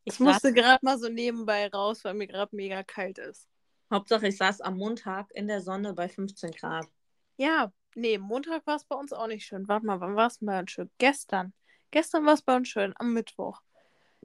[0.03, 3.47] ich musste gerade mal so nebenbei raus, weil mir gerade mega kalt ist.
[3.89, 6.89] Hauptsache, ich saß am Montag in der Sonne bei 15 Grad.
[7.37, 9.67] Ja, nee, Montag war es bei uns auch nicht schön.
[9.67, 10.89] Warte mal, wann war es bei uns schön?
[10.97, 11.53] Gestern.
[11.91, 13.61] Gestern war es bei uns schön, am Mittwoch.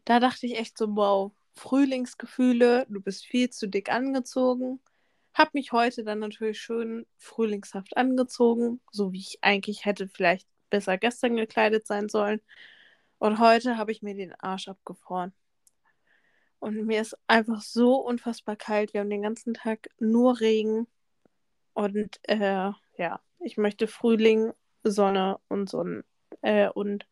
[0.04, 4.80] Da dachte ich echt so, wow, Frühlingsgefühle, du bist viel zu dick angezogen.
[5.34, 10.98] Hab mich heute dann natürlich schön frühlingshaft angezogen, so wie ich eigentlich hätte vielleicht besser
[10.98, 12.40] gestern gekleidet sein sollen.
[13.18, 15.32] Und heute habe ich mir den Arsch abgefroren.
[16.58, 18.92] Und mir ist einfach so unfassbar kalt.
[18.94, 20.86] Wir haben den ganzen Tag nur Regen.
[21.74, 26.04] Und äh, ja, ich möchte Frühling, Sonne und Sonnen.
[26.42, 27.06] Äh, und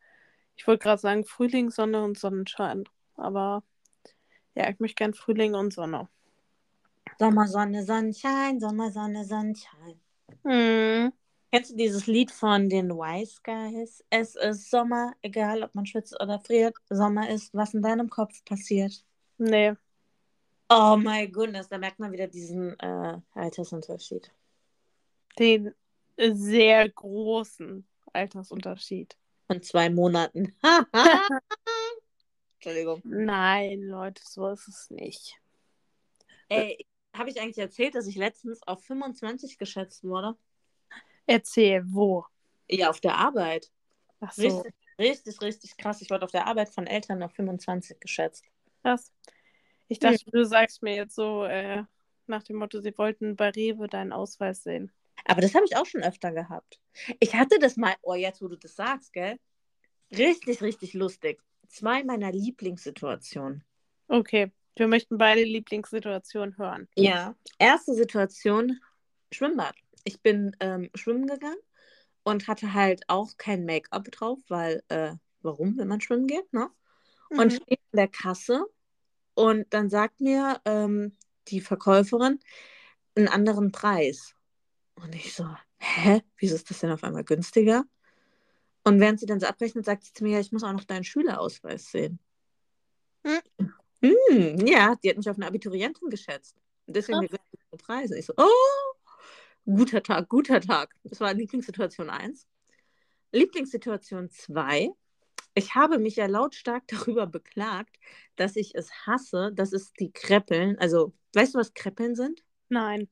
[0.55, 2.85] ich wollte gerade sagen Frühling, Sonne und Sonnenschein.
[3.15, 3.63] Aber
[4.55, 6.07] ja, ich möchte gern Frühling und Sonne.
[7.19, 9.99] Sommer, Sonne, Sonnenschein, Sommer, Sonne, Sonnenschein.
[10.43, 11.13] Hm.
[11.51, 14.03] Kennst du dieses Lied von den Wise Guys?
[14.09, 16.75] Es ist Sommer, egal ob man schwitzt oder friert.
[16.89, 19.05] Sommer ist, was in deinem Kopf passiert.
[19.37, 19.73] Nee.
[20.69, 24.31] Oh my goodness, da merkt man wieder diesen äh, Altersunterschied.
[25.37, 25.73] Den
[26.17, 29.15] sehr großen Altersunterschied.
[29.47, 30.55] Von zwei Monaten.
[32.55, 33.01] Entschuldigung.
[33.03, 35.39] Nein, Leute, so ist es nicht.
[36.49, 40.35] Ey, habe ich eigentlich erzählt, dass ich letztens auf 25 geschätzt wurde?
[41.25, 42.25] Erzähl, wo?
[42.69, 43.71] Ja, auf der Arbeit.
[44.19, 44.43] Ach so.
[44.43, 46.01] Richtig, richtig, richtig krass.
[46.01, 48.45] Ich wurde auf der Arbeit von Eltern auf 25 geschätzt.
[48.81, 49.11] Krass.
[49.87, 50.31] Ich dachte, ja.
[50.31, 51.83] du sagst mir jetzt so äh,
[52.27, 54.91] nach dem Motto, sie wollten bei Rewe deinen Ausweis sehen.
[55.25, 56.79] Aber das habe ich auch schon öfter gehabt.
[57.19, 59.37] Ich hatte das mal, oh, jetzt wo du das sagst, gell?
[60.11, 61.41] Richtig, richtig lustig.
[61.67, 63.63] Zwei meiner Lieblingssituationen.
[64.07, 64.51] Okay.
[64.75, 66.87] Wir möchten beide Lieblingssituationen hören.
[66.95, 68.79] Ja, erste Situation,
[69.31, 69.75] Schwimmbad.
[70.03, 71.57] Ich bin ähm, schwimmen gegangen
[72.23, 76.69] und hatte halt auch kein Make-up drauf, weil, äh, warum, wenn man schwimmen geht, ne?
[77.29, 77.39] Mhm.
[77.39, 78.65] Und stehe in der Kasse
[79.33, 81.15] und dann sagt mir ähm,
[81.47, 82.39] die Verkäuferin
[83.15, 84.35] einen anderen Preis.
[84.95, 85.45] Und ich so,
[85.79, 87.85] hä, wieso ist das denn auf einmal günstiger?
[88.83, 90.83] Und während sie dann so abrechnet, sagt sie zu mir, ja, ich muss auch noch
[90.83, 92.19] deinen Schülerausweis sehen.
[93.23, 93.73] Mhm.
[94.01, 96.55] Hm, ja, die hat mich auf eine Abiturientin geschätzt.
[96.85, 98.17] Und deswegen die Preise.
[98.17, 98.93] Ich so, oh,
[99.65, 100.93] guter Tag, guter Tag.
[101.03, 102.47] Das war Lieblingssituation 1.
[103.31, 104.91] Lieblingssituation 2.
[105.55, 107.97] Ich habe mich ja lautstark darüber beklagt,
[108.35, 112.43] dass ich es hasse, dass es die Kreppeln, also, weißt du, was Kreppeln sind?
[112.69, 113.09] Nein.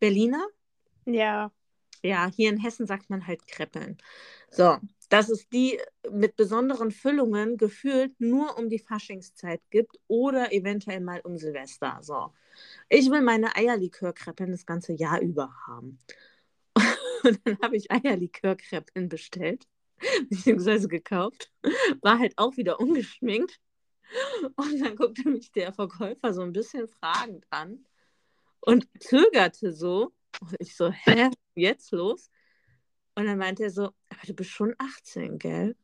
[0.00, 0.46] Berliner?
[1.06, 1.50] Ja.
[2.02, 3.96] Ja, hier in Hessen sagt man halt Kreppeln.
[4.50, 4.76] So,
[5.08, 11.20] dass es die mit besonderen Füllungen gefühlt nur um die Faschingszeit gibt oder eventuell mal
[11.20, 11.98] um Silvester.
[12.02, 12.32] So.
[12.88, 15.98] Ich will meine Eierlikörkreppeln das ganze Jahr über haben.
[17.24, 19.66] Und dann habe ich Eierlikörkreppeln bestellt,
[20.28, 21.50] beziehungsweise gekauft.
[22.02, 23.58] War halt auch wieder ungeschminkt.
[24.56, 27.86] Und dann guckte mich der Verkäufer so ein bisschen fragend an
[28.60, 30.12] und zögerte so.
[30.40, 32.30] Und ich so, hä, jetzt los?
[33.14, 35.76] Und dann meinte er so, aber du bist schon 18, gell?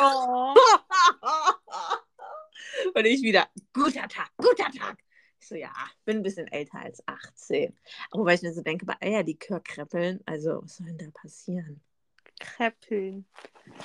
[0.00, 0.54] Oh.
[2.94, 4.98] Und ich wieder, guter Tag, guter Tag.
[5.40, 5.72] Ich so, ja,
[6.04, 7.76] bin ein bisschen älter als 18.
[8.10, 11.82] Aber weil ich mir so denke, bei Eierlikör-Kreppeln, also was soll denn da passieren?
[12.38, 13.26] Kreppeln.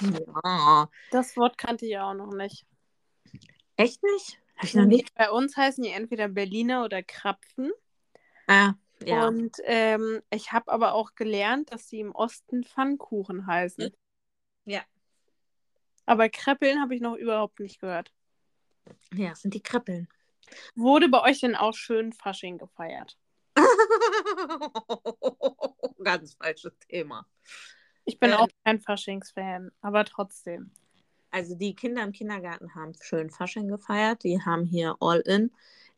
[0.01, 0.89] Ja.
[1.11, 2.65] Das Wort kannte ich auch noch nicht.
[3.75, 4.39] Echt nicht?
[4.55, 5.13] Hab ich noch nicht.
[5.15, 7.71] Bei uns heißen die entweder Berliner oder Krapfen.
[8.47, 8.73] Ah,
[9.05, 9.27] ja.
[9.27, 13.91] Und ähm, ich habe aber auch gelernt, dass sie im Osten Pfannkuchen heißen.
[14.65, 14.81] Ja.
[16.05, 18.11] Aber Kreppeln habe ich noch überhaupt nicht gehört.
[19.13, 20.07] Ja, sind die Kreppeln.
[20.75, 23.17] Wurde bei euch denn auch schön Fasching gefeiert?
[26.03, 27.27] Ganz falsches Thema.
[28.05, 30.71] Ich bin ähm, auch kein Faschingsfan, aber trotzdem.
[31.29, 34.23] Also die Kinder im Kindergarten haben schön Fasching gefeiert.
[34.23, 35.51] Die haben hier All-In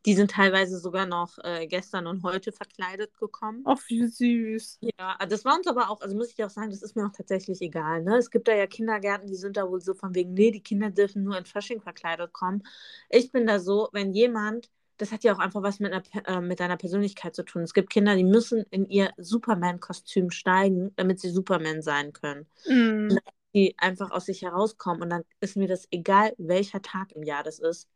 [0.06, 3.64] Die sind teilweise sogar noch äh, gestern und heute verkleidet gekommen.
[3.66, 4.80] Ach, wie süß.
[4.82, 7.12] Ja, das war uns aber auch, also muss ich auch sagen, das ist mir auch
[7.12, 8.04] tatsächlich egal.
[8.04, 8.18] Ne?
[8.18, 10.90] Es gibt da ja Kindergärten, die sind da wohl so von wegen, nee, die Kinder
[10.90, 12.64] dürfen nur in Fasching verkleidet kommen.
[13.10, 16.40] Ich bin da so, wenn jemand, das hat ja auch einfach was mit, einer, äh,
[16.40, 17.64] mit deiner Persönlichkeit zu tun.
[17.64, 22.48] Es gibt Kinder, die müssen in ihr Superman-Kostüm steigen, damit sie Superman sein können.
[22.68, 23.18] Mm.
[23.54, 27.44] Die einfach aus sich herauskommen und dann ist mir das egal, welcher Tag im Jahr
[27.44, 27.90] das ist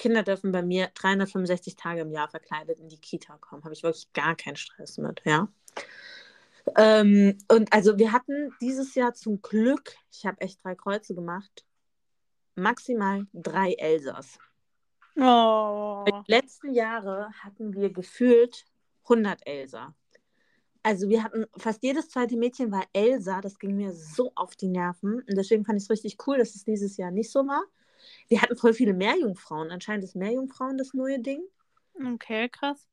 [0.00, 3.64] Kinder dürfen bei mir 365 Tage im Jahr verkleidet in die Kita kommen.
[3.64, 5.46] Habe ich wirklich gar keinen Stress mit, ja.
[6.76, 11.66] Ähm, und also wir hatten dieses Jahr zum Glück, ich habe echt drei Kreuze gemacht,
[12.54, 14.38] maximal drei Elsas.
[15.16, 16.04] Oh.
[16.08, 18.64] Die letzten Jahre hatten wir gefühlt
[19.02, 19.94] 100 Elsa.
[20.82, 24.68] Also wir hatten fast jedes zweite Mädchen war Elsa, das ging mir so auf die
[24.68, 27.64] Nerven und deswegen fand ich es richtig cool, dass es dieses Jahr nicht so war.
[28.28, 29.70] Wir hatten voll viele Meerjungfrauen.
[29.70, 31.42] Anscheinend ist Meerjungfrauen das neue Ding.
[32.14, 32.86] Okay, krass.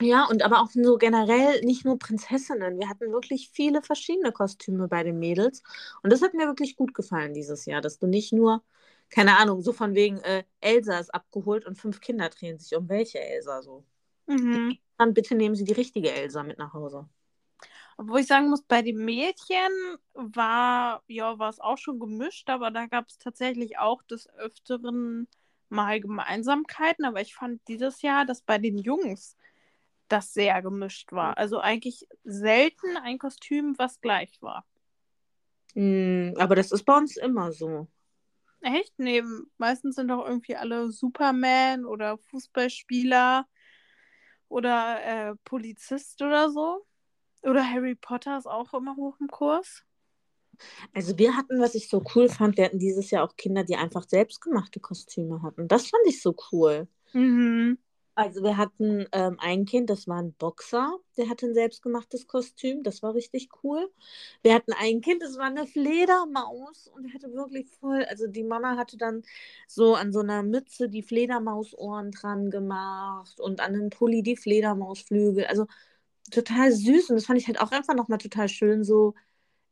[0.00, 2.78] Ja, und aber auch so generell nicht nur Prinzessinnen.
[2.78, 5.62] Wir hatten wirklich viele verschiedene Kostüme bei den Mädels.
[6.02, 8.62] Und das hat mir wirklich gut gefallen dieses Jahr, dass du nicht nur,
[9.10, 12.88] keine Ahnung, so von wegen äh, Elsa ist abgeholt und fünf Kinder drehen sich um
[12.88, 13.84] welche Elsa so.
[14.26, 14.78] Mhm.
[14.96, 17.06] Dann bitte nehmen Sie die richtige Elsa mit nach Hause.
[18.00, 19.70] Obwohl ich sagen muss, bei den Mädchen
[20.14, 25.28] war ja war es auch schon gemischt, aber da gab es tatsächlich auch des Öfteren
[25.68, 27.04] mal Gemeinsamkeiten.
[27.04, 29.36] Aber ich fand dieses Jahr, dass bei den Jungs
[30.08, 31.36] das sehr gemischt war.
[31.36, 34.64] Also eigentlich selten ein Kostüm, was gleich war.
[35.74, 37.86] Mm, aber das ist bei uns immer so.
[38.62, 38.98] Echt?
[38.98, 39.22] Nee,
[39.58, 43.46] meistens sind doch irgendwie alle Superman oder Fußballspieler
[44.48, 46.86] oder äh, Polizist oder so.
[47.42, 49.84] Oder Harry Potter ist auch immer hoch im Kurs.
[50.94, 53.76] Also wir hatten, was ich so cool fand, wir hatten dieses Jahr auch Kinder, die
[53.76, 55.68] einfach selbstgemachte Kostüme hatten.
[55.68, 56.86] Das fand ich so cool.
[57.12, 57.78] Mhm.
[58.14, 62.82] Also wir hatten ähm, ein Kind, das war ein Boxer, der hatte ein selbstgemachtes Kostüm,
[62.82, 63.90] das war richtig cool.
[64.42, 68.42] Wir hatten ein Kind, das war eine Fledermaus und der hatte wirklich voll, also die
[68.42, 69.22] Mama hatte dann
[69.66, 75.46] so an so einer Mütze die Fledermausohren dran gemacht und an den Pulli die Fledermausflügel.
[75.46, 75.66] Also
[76.30, 78.84] total süß und das fand ich halt auch einfach nochmal total schön.
[78.84, 79.14] So,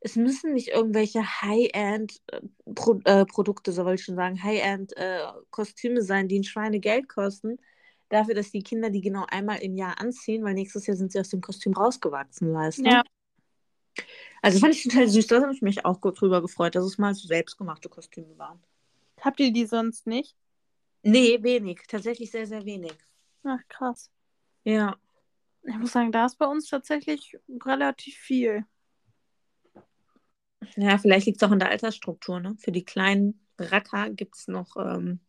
[0.01, 6.41] es müssen nicht irgendwelche High-End-Produkte, äh, so wollte ich schon sagen, High-End-Kostüme äh, sein, die
[6.41, 7.59] ein Schweinegeld kosten,
[8.09, 11.21] dafür, dass die Kinder die genau einmal im Jahr anziehen, weil nächstes Jahr sind sie
[11.21, 12.91] aus dem Kostüm rausgewachsen, weißt du?
[12.91, 13.03] Ja.
[14.41, 16.99] Also fand ich total süß, da habe ich mich auch gut drüber gefreut, dass es
[16.99, 18.63] mal so selbstgemachte Kostüme waren.
[19.21, 20.37] Habt ihr die sonst nicht?
[21.03, 21.81] Nee, wenig.
[21.89, 22.95] Tatsächlich sehr, sehr wenig.
[23.43, 24.11] Ach, krass.
[24.65, 24.97] Ja.
[25.69, 28.65] Ich muss sagen, da ist bei uns tatsächlich relativ viel.
[30.77, 32.41] Ja, vielleicht liegt es auch in der Altersstruktur.
[32.41, 32.57] Ne?
[32.59, 35.21] Für die kleinen Racker gibt es noch ähm,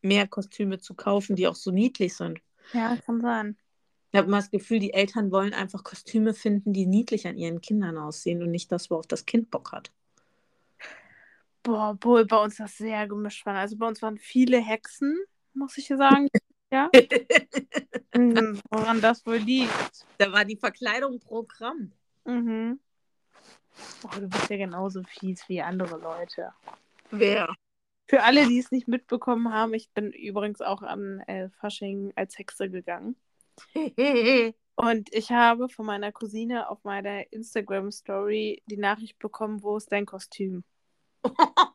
[0.00, 2.40] mehr Kostüme zu kaufen, die auch so niedlich sind.
[2.72, 3.56] Ja, kann sein.
[4.12, 7.60] Ich habe immer das Gefühl, die Eltern wollen einfach Kostüme finden, die niedlich an ihren
[7.60, 9.90] Kindern aussehen und nicht das, worauf das Kind Bock hat.
[11.62, 13.54] Boah, obwohl bei uns das sehr gemischt war.
[13.56, 15.16] Also bei uns waren viele Hexen,
[15.52, 16.28] muss ich sagen.
[16.70, 16.90] Ja.
[18.14, 20.06] hm, woran das wohl liegt?
[20.18, 21.92] Da war die Verkleidung Programm.
[22.24, 22.80] Mhm.
[24.04, 26.52] Oh, du bist ja genauso fies wie andere Leute.
[27.10, 27.54] Wer?
[28.08, 32.38] Für alle, die es nicht mitbekommen haben, ich bin übrigens auch an äh, Fasching als
[32.38, 33.16] Hexe gegangen.
[34.76, 40.06] Und ich habe von meiner Cousine auf meiner Instagram-Story die Nachricht bekommen, wo ist dein
[40.06, 40.64] Kostüm?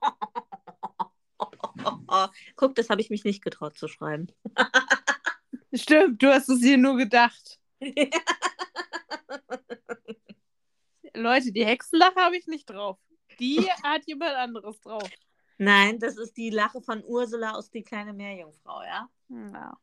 [2.56, 4.28] Guck, das habe ich mich nicht getraut zu schreiben.
[5.74, 7.60] Stimmt, du hast es dir nur gedacht.
[11.16, 12.98] Leute, die Hexenlache habe ich nicht drauf.
[13.40, 15.10] Die hat jemand anderes drauf.
[15.58, 19.10] Nein, das ist die Lache von Ursula aus Die kleine Meerjungfrau, ja?
[19.30, 19.78] Ja.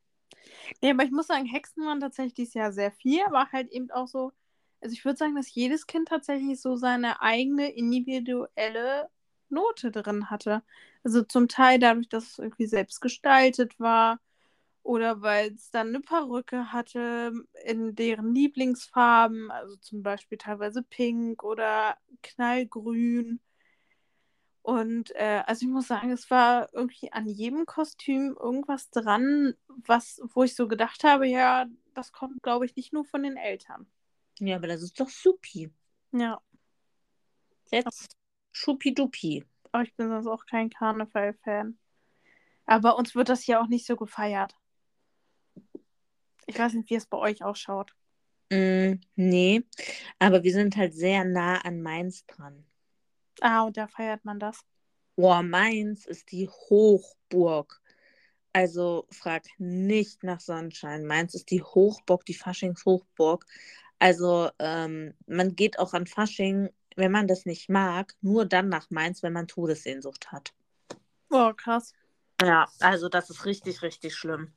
[0.81, 3.91] Nee, aber ich muss sagen, Hexen waren tatsächlich dieses Jahr sehr viel, aber halt eben
[3.91, 4.33] auch so,
[4.81, 9.09] also ich würde sagen, dass jedes Kind tatsächlich so seine eigene individuelle
[9.49, 10.62] Note drin hatte.
[11.05, 14.21] Also zum Teil dadurch, dass es irgendwie selbst gestaltet war
[14.83, 17.33] oder weil es dann eine Perücke hatte
[17.65, 23.41] in deren Lieblingsfarben, also zum Beispiel teilweise pink oder knallgrün.
[24.63, 30.21] Und äh, also ich muss sagen, es war irgendwie an jedem Kostüm irgendwas dran, was,
[30.35, 33.87] wo ich so gedacht habe, ja, das kommt, glaube ich, nicht nur von den Eltern.
[34.39, 35.71] Ja, aber das ist doch supi.
[36.13, 36.41] Ja.
[37.71, 38.17] Jetzt
[38.53, 39.45] schuppidupi.
[39.73, 41.79] Aber ich bin sonst auch kein Karneval-Fan.
[42.66, 44.57] Aber bei uns wird das hier auch nicht so gefeiert.
[46.47, 47.97] Ich weiß nicht, wie es bei euch ausschaut.
[48.51, 49.64] Mm, nee,
[50.18, 52.64] aber wir sind halt sehr nah an Mainz dran.
[53.43, 54.64] Ah, und da feiert man das.
[55.16, 57.81] Boah, Mainz ist die Hochburg
[58.55, 61.07] Also frag nicht nach Sonnenschein.
[61.07, 63.47] Meins ist die Hochburg, die Faschings-Hochburg.
[64.01, 68.90] Also ähm, man geht auch an Fasching, wenn man das nicht mag, nur dann nach
[68.90, 70.53] Mainz, wenn man Todessehnsucht hat.
[71.28, 71.95] Boah, krass.
[72.43, 74.53] Ja, also das ist richtig, richtig schlimm.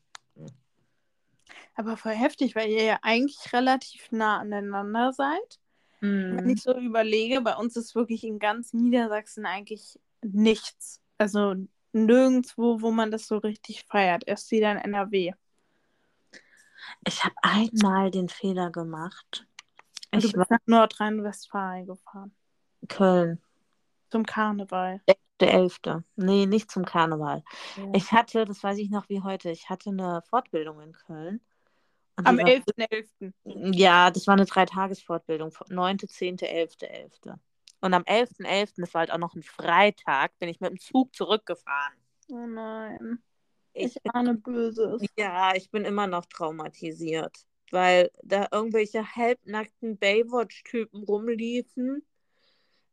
[1.76, 5.60] Aber voll heftig, weil ihr ja eigentlich relativ nah aneinander seid.
[6.02, 6.38] Mhm.
[6.38, 11.02] Wenn ich so überlege, bei uns ist wirklich in ganz Niedersachsen eigentlich nichts.
[11.18, 11.56] Also
[11.92, 14.24] nirgendwo, wo man das so richtig feiert.
[14.26, 15.34] Erst wieder in NRW.
[17.08, 19.46] Ich habe einmal den Fehler gemacht.
[20.12, 22.36] Und ich du bist war nach Nordrhein-Westfalen gefahren.
[22.88, 23.42] Köln.
[24.12, 25.02] Zum Karneval.
[25.40, 25.80] Der 11.
[26.16, 27.44] Nee, nicht zum Karneval.
[27.76, 27.84] Ja.
[27.94, 31.42] Ich hatte, das weiß ich noch wie heute, ich hatte eine Fortbildung in Köln.
[32.24, 33.34] Am 11.11.
[33.44, 33.76] .11.
[33.76, 35.52] Ja, das war eine Dreitagesfortbildung.
[35.68, 37.12] 9., 10., 11., 11.
[37.82, 40.80] Und am 11.11., .11., das war halt auch noch ein Freitag, bin ich mit dem
[40.80, 41.94] Zug zurückgefahren.
[42.30, 43.22] Oh nein.
[43.74, 45.06] Ich, ich ahne Böses.
[45.18, 52.06] Ja, ich bin immer noch traumatisiert, weil da irgendwelche halbnackten Baywatch-Typen rumliefen.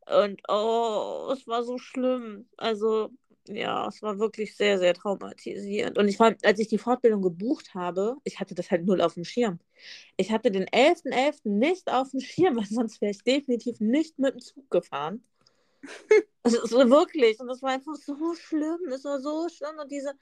[0.05, 2.47] Und oh, es war so schlimm.
[2.57, 3.11] Also,
[3.47, 5.97] ja, es war wirklich sehr, sehr traumatisierend.
[5.97, 9.13] Und ich war, als ich die Fortbildung gebucht habe, ich hatte das halt null auf
[9.15, 9.59] dem Schirm.
[10.17, 11.13] Ich hatte den 11.11.
[11.13, 11.49] .11.
[11.49, 15.23] nicht auf dem Schirm, weil sonst wäre ich definitiv nicht mit dem Zug gefahren.
[16.43, 18.79] also, wirklich, und das war einfach so schlimm.
[18.89, 19.77] Es war so schlimm.
[19.81, 20.13] Und diese,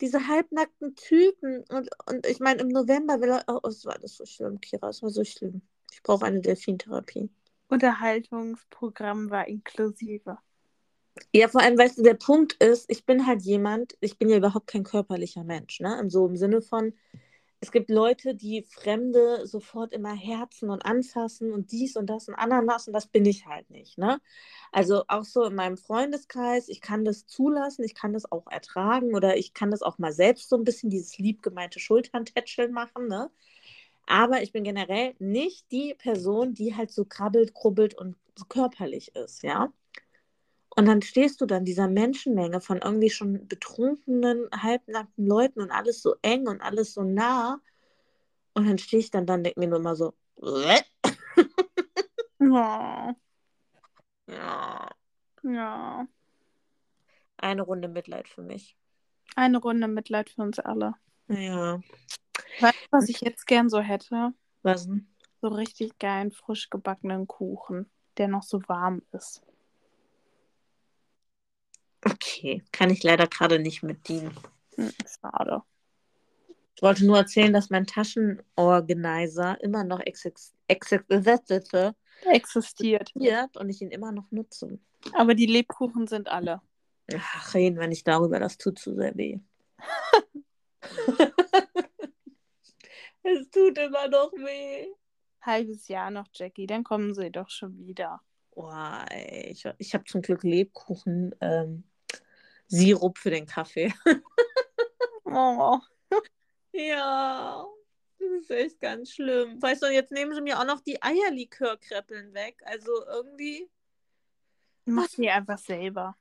[0.00, 1.64] diese halbnackten Typen.
[1.68, 4.88] Und, und ich meine, im November will er, oh, es war das so schlimm, Kira,
[4.88, 5.62] es war so schlimm.
[5.92, 7.30] Ich brauche eine Delfintherapie.
[7.68, 10.38] Unterhaltungsprogramm war inklusive.
[11.32, 14.36] Ja, vor allem, weißt du, der Punkt ist, ich bin halt jemand, ich bin ja
[14.36, 16.02] überhaupt kein körperlicher Mensch, ne?
[16.08, 16.94] So im Sinne von,
[17.62, 22.34] es gibt Leute, die Fremde sofort immer herzen und anfassen und dies und das und
[22.34, 24.20] Ananas und das bin ich halt nicht, ne?
[24.72, 29.14] Also auch so in meinem Freundeskreis, ich kann das zulassen, ich kann das auch ertragen
[29.14, 33.30] oder ich kann das auch mal selbst so ein bisschen dieses liebgemeinte Schulterntätscheln machen, ne?
[34.06, 39.14] Aber ich bin generell nicht die Person, die halt so krabbelt, krubbelt und so körperlich
[39.16, 39.72] ist, ja?
[40.76, 46.00] Und dann stehst du dann dieser Menschenmenge von irgendwie schon betrunkenen, halbnackten Leuten und alles
[46.00, 47.60] so eng und alles so nah.
[48.54, 50.78] Und dann stehe ich dann, dann denke mir nur mal so, ja.
[54.26, 54.88] Ja.
[55.42, 56.06] Ja.
[57.36, 58.76] Eine Runde Mitleid für mich.
[59.36, 60.94] Eine Runde Mitleid für uns alle.
[61.28, 61.80] Ja.
[62.60, 64.32] Weißt du, was ich jetzt gern so hätte?
[64.62, 65.08] Was denn?
[65.40, 69.42] So richtig geilen, frisch gebackenen Kuchen, der noch so warm ist.
[72.04, 74.34] Okay, kann ich leider gerade nicht mit dienen.
[74.76, 75.62] Hm, schade.
[76.74, 81.52] Ich wollte nur erzählen, dass mein Taschenorganizer immer noch exist existiert
[83.56, 84.78] und ich ihn immer noch nutze.
[85.12, 86.62] Aber die Lebkuchen sind alle.
[87.14, 89.40] Ach, reden wir nicht darüber, das tut zu sehr weh.
[93.22, 94.86] es tut immer noch weh.
[95.42, 98.20] Halbes Jahr noch, Jackie, dann kommen sie doch schon wieder.
[98.52, 98.70] Oh,
[99.10, 101.84] ey, ich ich habe zum Glück Lebkuchen ähm,
[102.70, 103.92] Sirup für den Kaffee.
[105.24, 105.78] oh.
[106.72, 107.66] Ja,
[108.18, 109.60] das ist echt ganz schlimm.
[109.60, 112.62] Weißt du, jetzt nehmen sie mir auch noch die Eierlikörkreppeln weg.
[112.64, 113.68] Also irgendwie.
[114.84, 116.16] Mach sie einfach selber.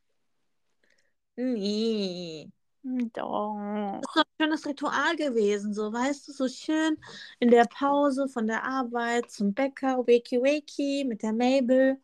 [1.36, 2.52] Nee.
[2.82, 4.00] Doch.
[4.02, 6.98] Das ist ein schönes Ritual gewesen, so weißt du, so schön
[7.40, 12.02] in der Pause von der Arbeit zum Bäcker, wakey wakey mit der Mabel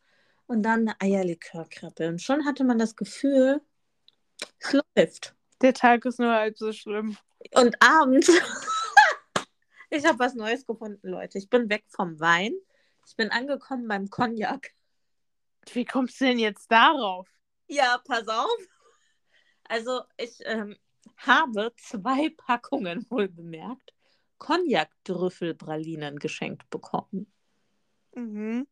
[0.48, 2.10] und dann eine Eierlikörkreppel.
[2.10, 3.62] Und schon hatte man das Gefühl,
[4.60, 5.36] es läuft.
[5.62, 7.18] Der Tag ist nur halb so schlimm.
[7.54, 8.28] Und abends.
[9.90, 11.38] ich habe was Neues gefunden, Leute.
[11.38, 12.54] Ich bin weg vom Wein.
[13.08, 14.74] Ich bin angekommen beim Cognac.
[15.74, 17.28] Wie kommst du denn jetzt darauf?
[17.68, 18.60] Ja, pass auf.
[19.64, 20.76] Also, ich ähm,
[21.18, 23.94] habe zwei Packungen wohl bemerkt
[24.38, 27.32] Cognac-Trüffelpralinen geschenkt bekommen.
[28.14, 28.68] Mhm.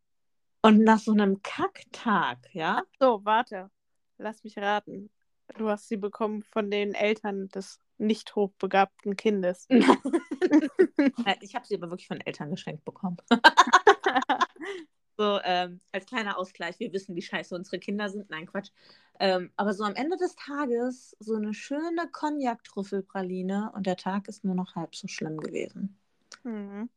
[0.61, 2.83] Und nach so einem Kacktag, ja?
[2.83, 3.69] Ach so, warte.
[4.17, 5.09] Lass mich raten.
[5.57, 9.67] Du hast sie bekommen von den Eltern des nicht hochbegabten Kindes.
[11.41, 13.17] ich habe sie aber wirklich von Eltern geschenkt bekommen.
[15.17, 16.79] so ähm, als kleiner Ausgleich.
[16.79, 18.29] Wir wissen, wie scheiße unsere Kinder sind.
[18.29, 18.71] Nein, Quatsch.
[19.19, 24.43] Ähm, aber so am Ende des Tages so eine schöne Cognac-Trüffelpraline und der Tag ist
[24.43, 25.97] nur noch halb so schlimm gewesen.
[26.43, 26.89] Mhm.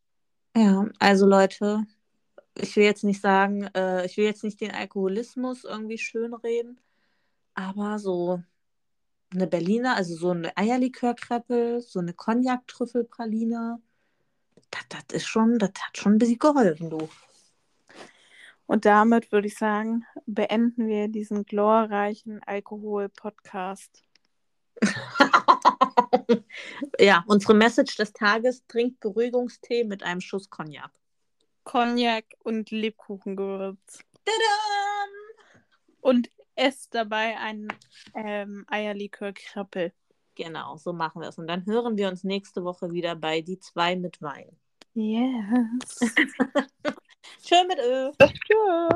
[0.57, 1.85] Ja, also Leute,
[2.55, 6.81] ich will jetzt nicht sagen, äh, ich will jetzt nicht den Alkoholismus irgendwie schönreden,
[7.57, 8.43] aber so
[9.33, 13.81] eine Berliner, also so eine Eierlikörkreppel, so eine Cognac-Trüffelpraline,
[14.71, 17.09] das, ist schon, das hat schon ein bisschen geholfen, du.
[18.67, 24.03] Und damit würde ich sagen, beenden wir diesen glorreichen Alkohol-Podcast.
[26.99, 30.91] ja, unsere Message des Tages: trinkt Beruhigungstee mit einem Schuss Cognac.
[31.65, 34.01] Cognac und Lebkuchengewürz.
[36.01, 37.69] Und esst dabei ein
[38.15, 39.93] ähm, Eierlikör-Krappel.
[40.35, 41.39] Genau, so machen wir es.
[41.39, 44.59] Und dann hören wir uns nächste Woche wieder bei Die zwei mit Wein.
[44.95, 46.01] Yes.
[47.43, 48.11] Tschö mit Ö.
[48.19, 48.89] Tschö.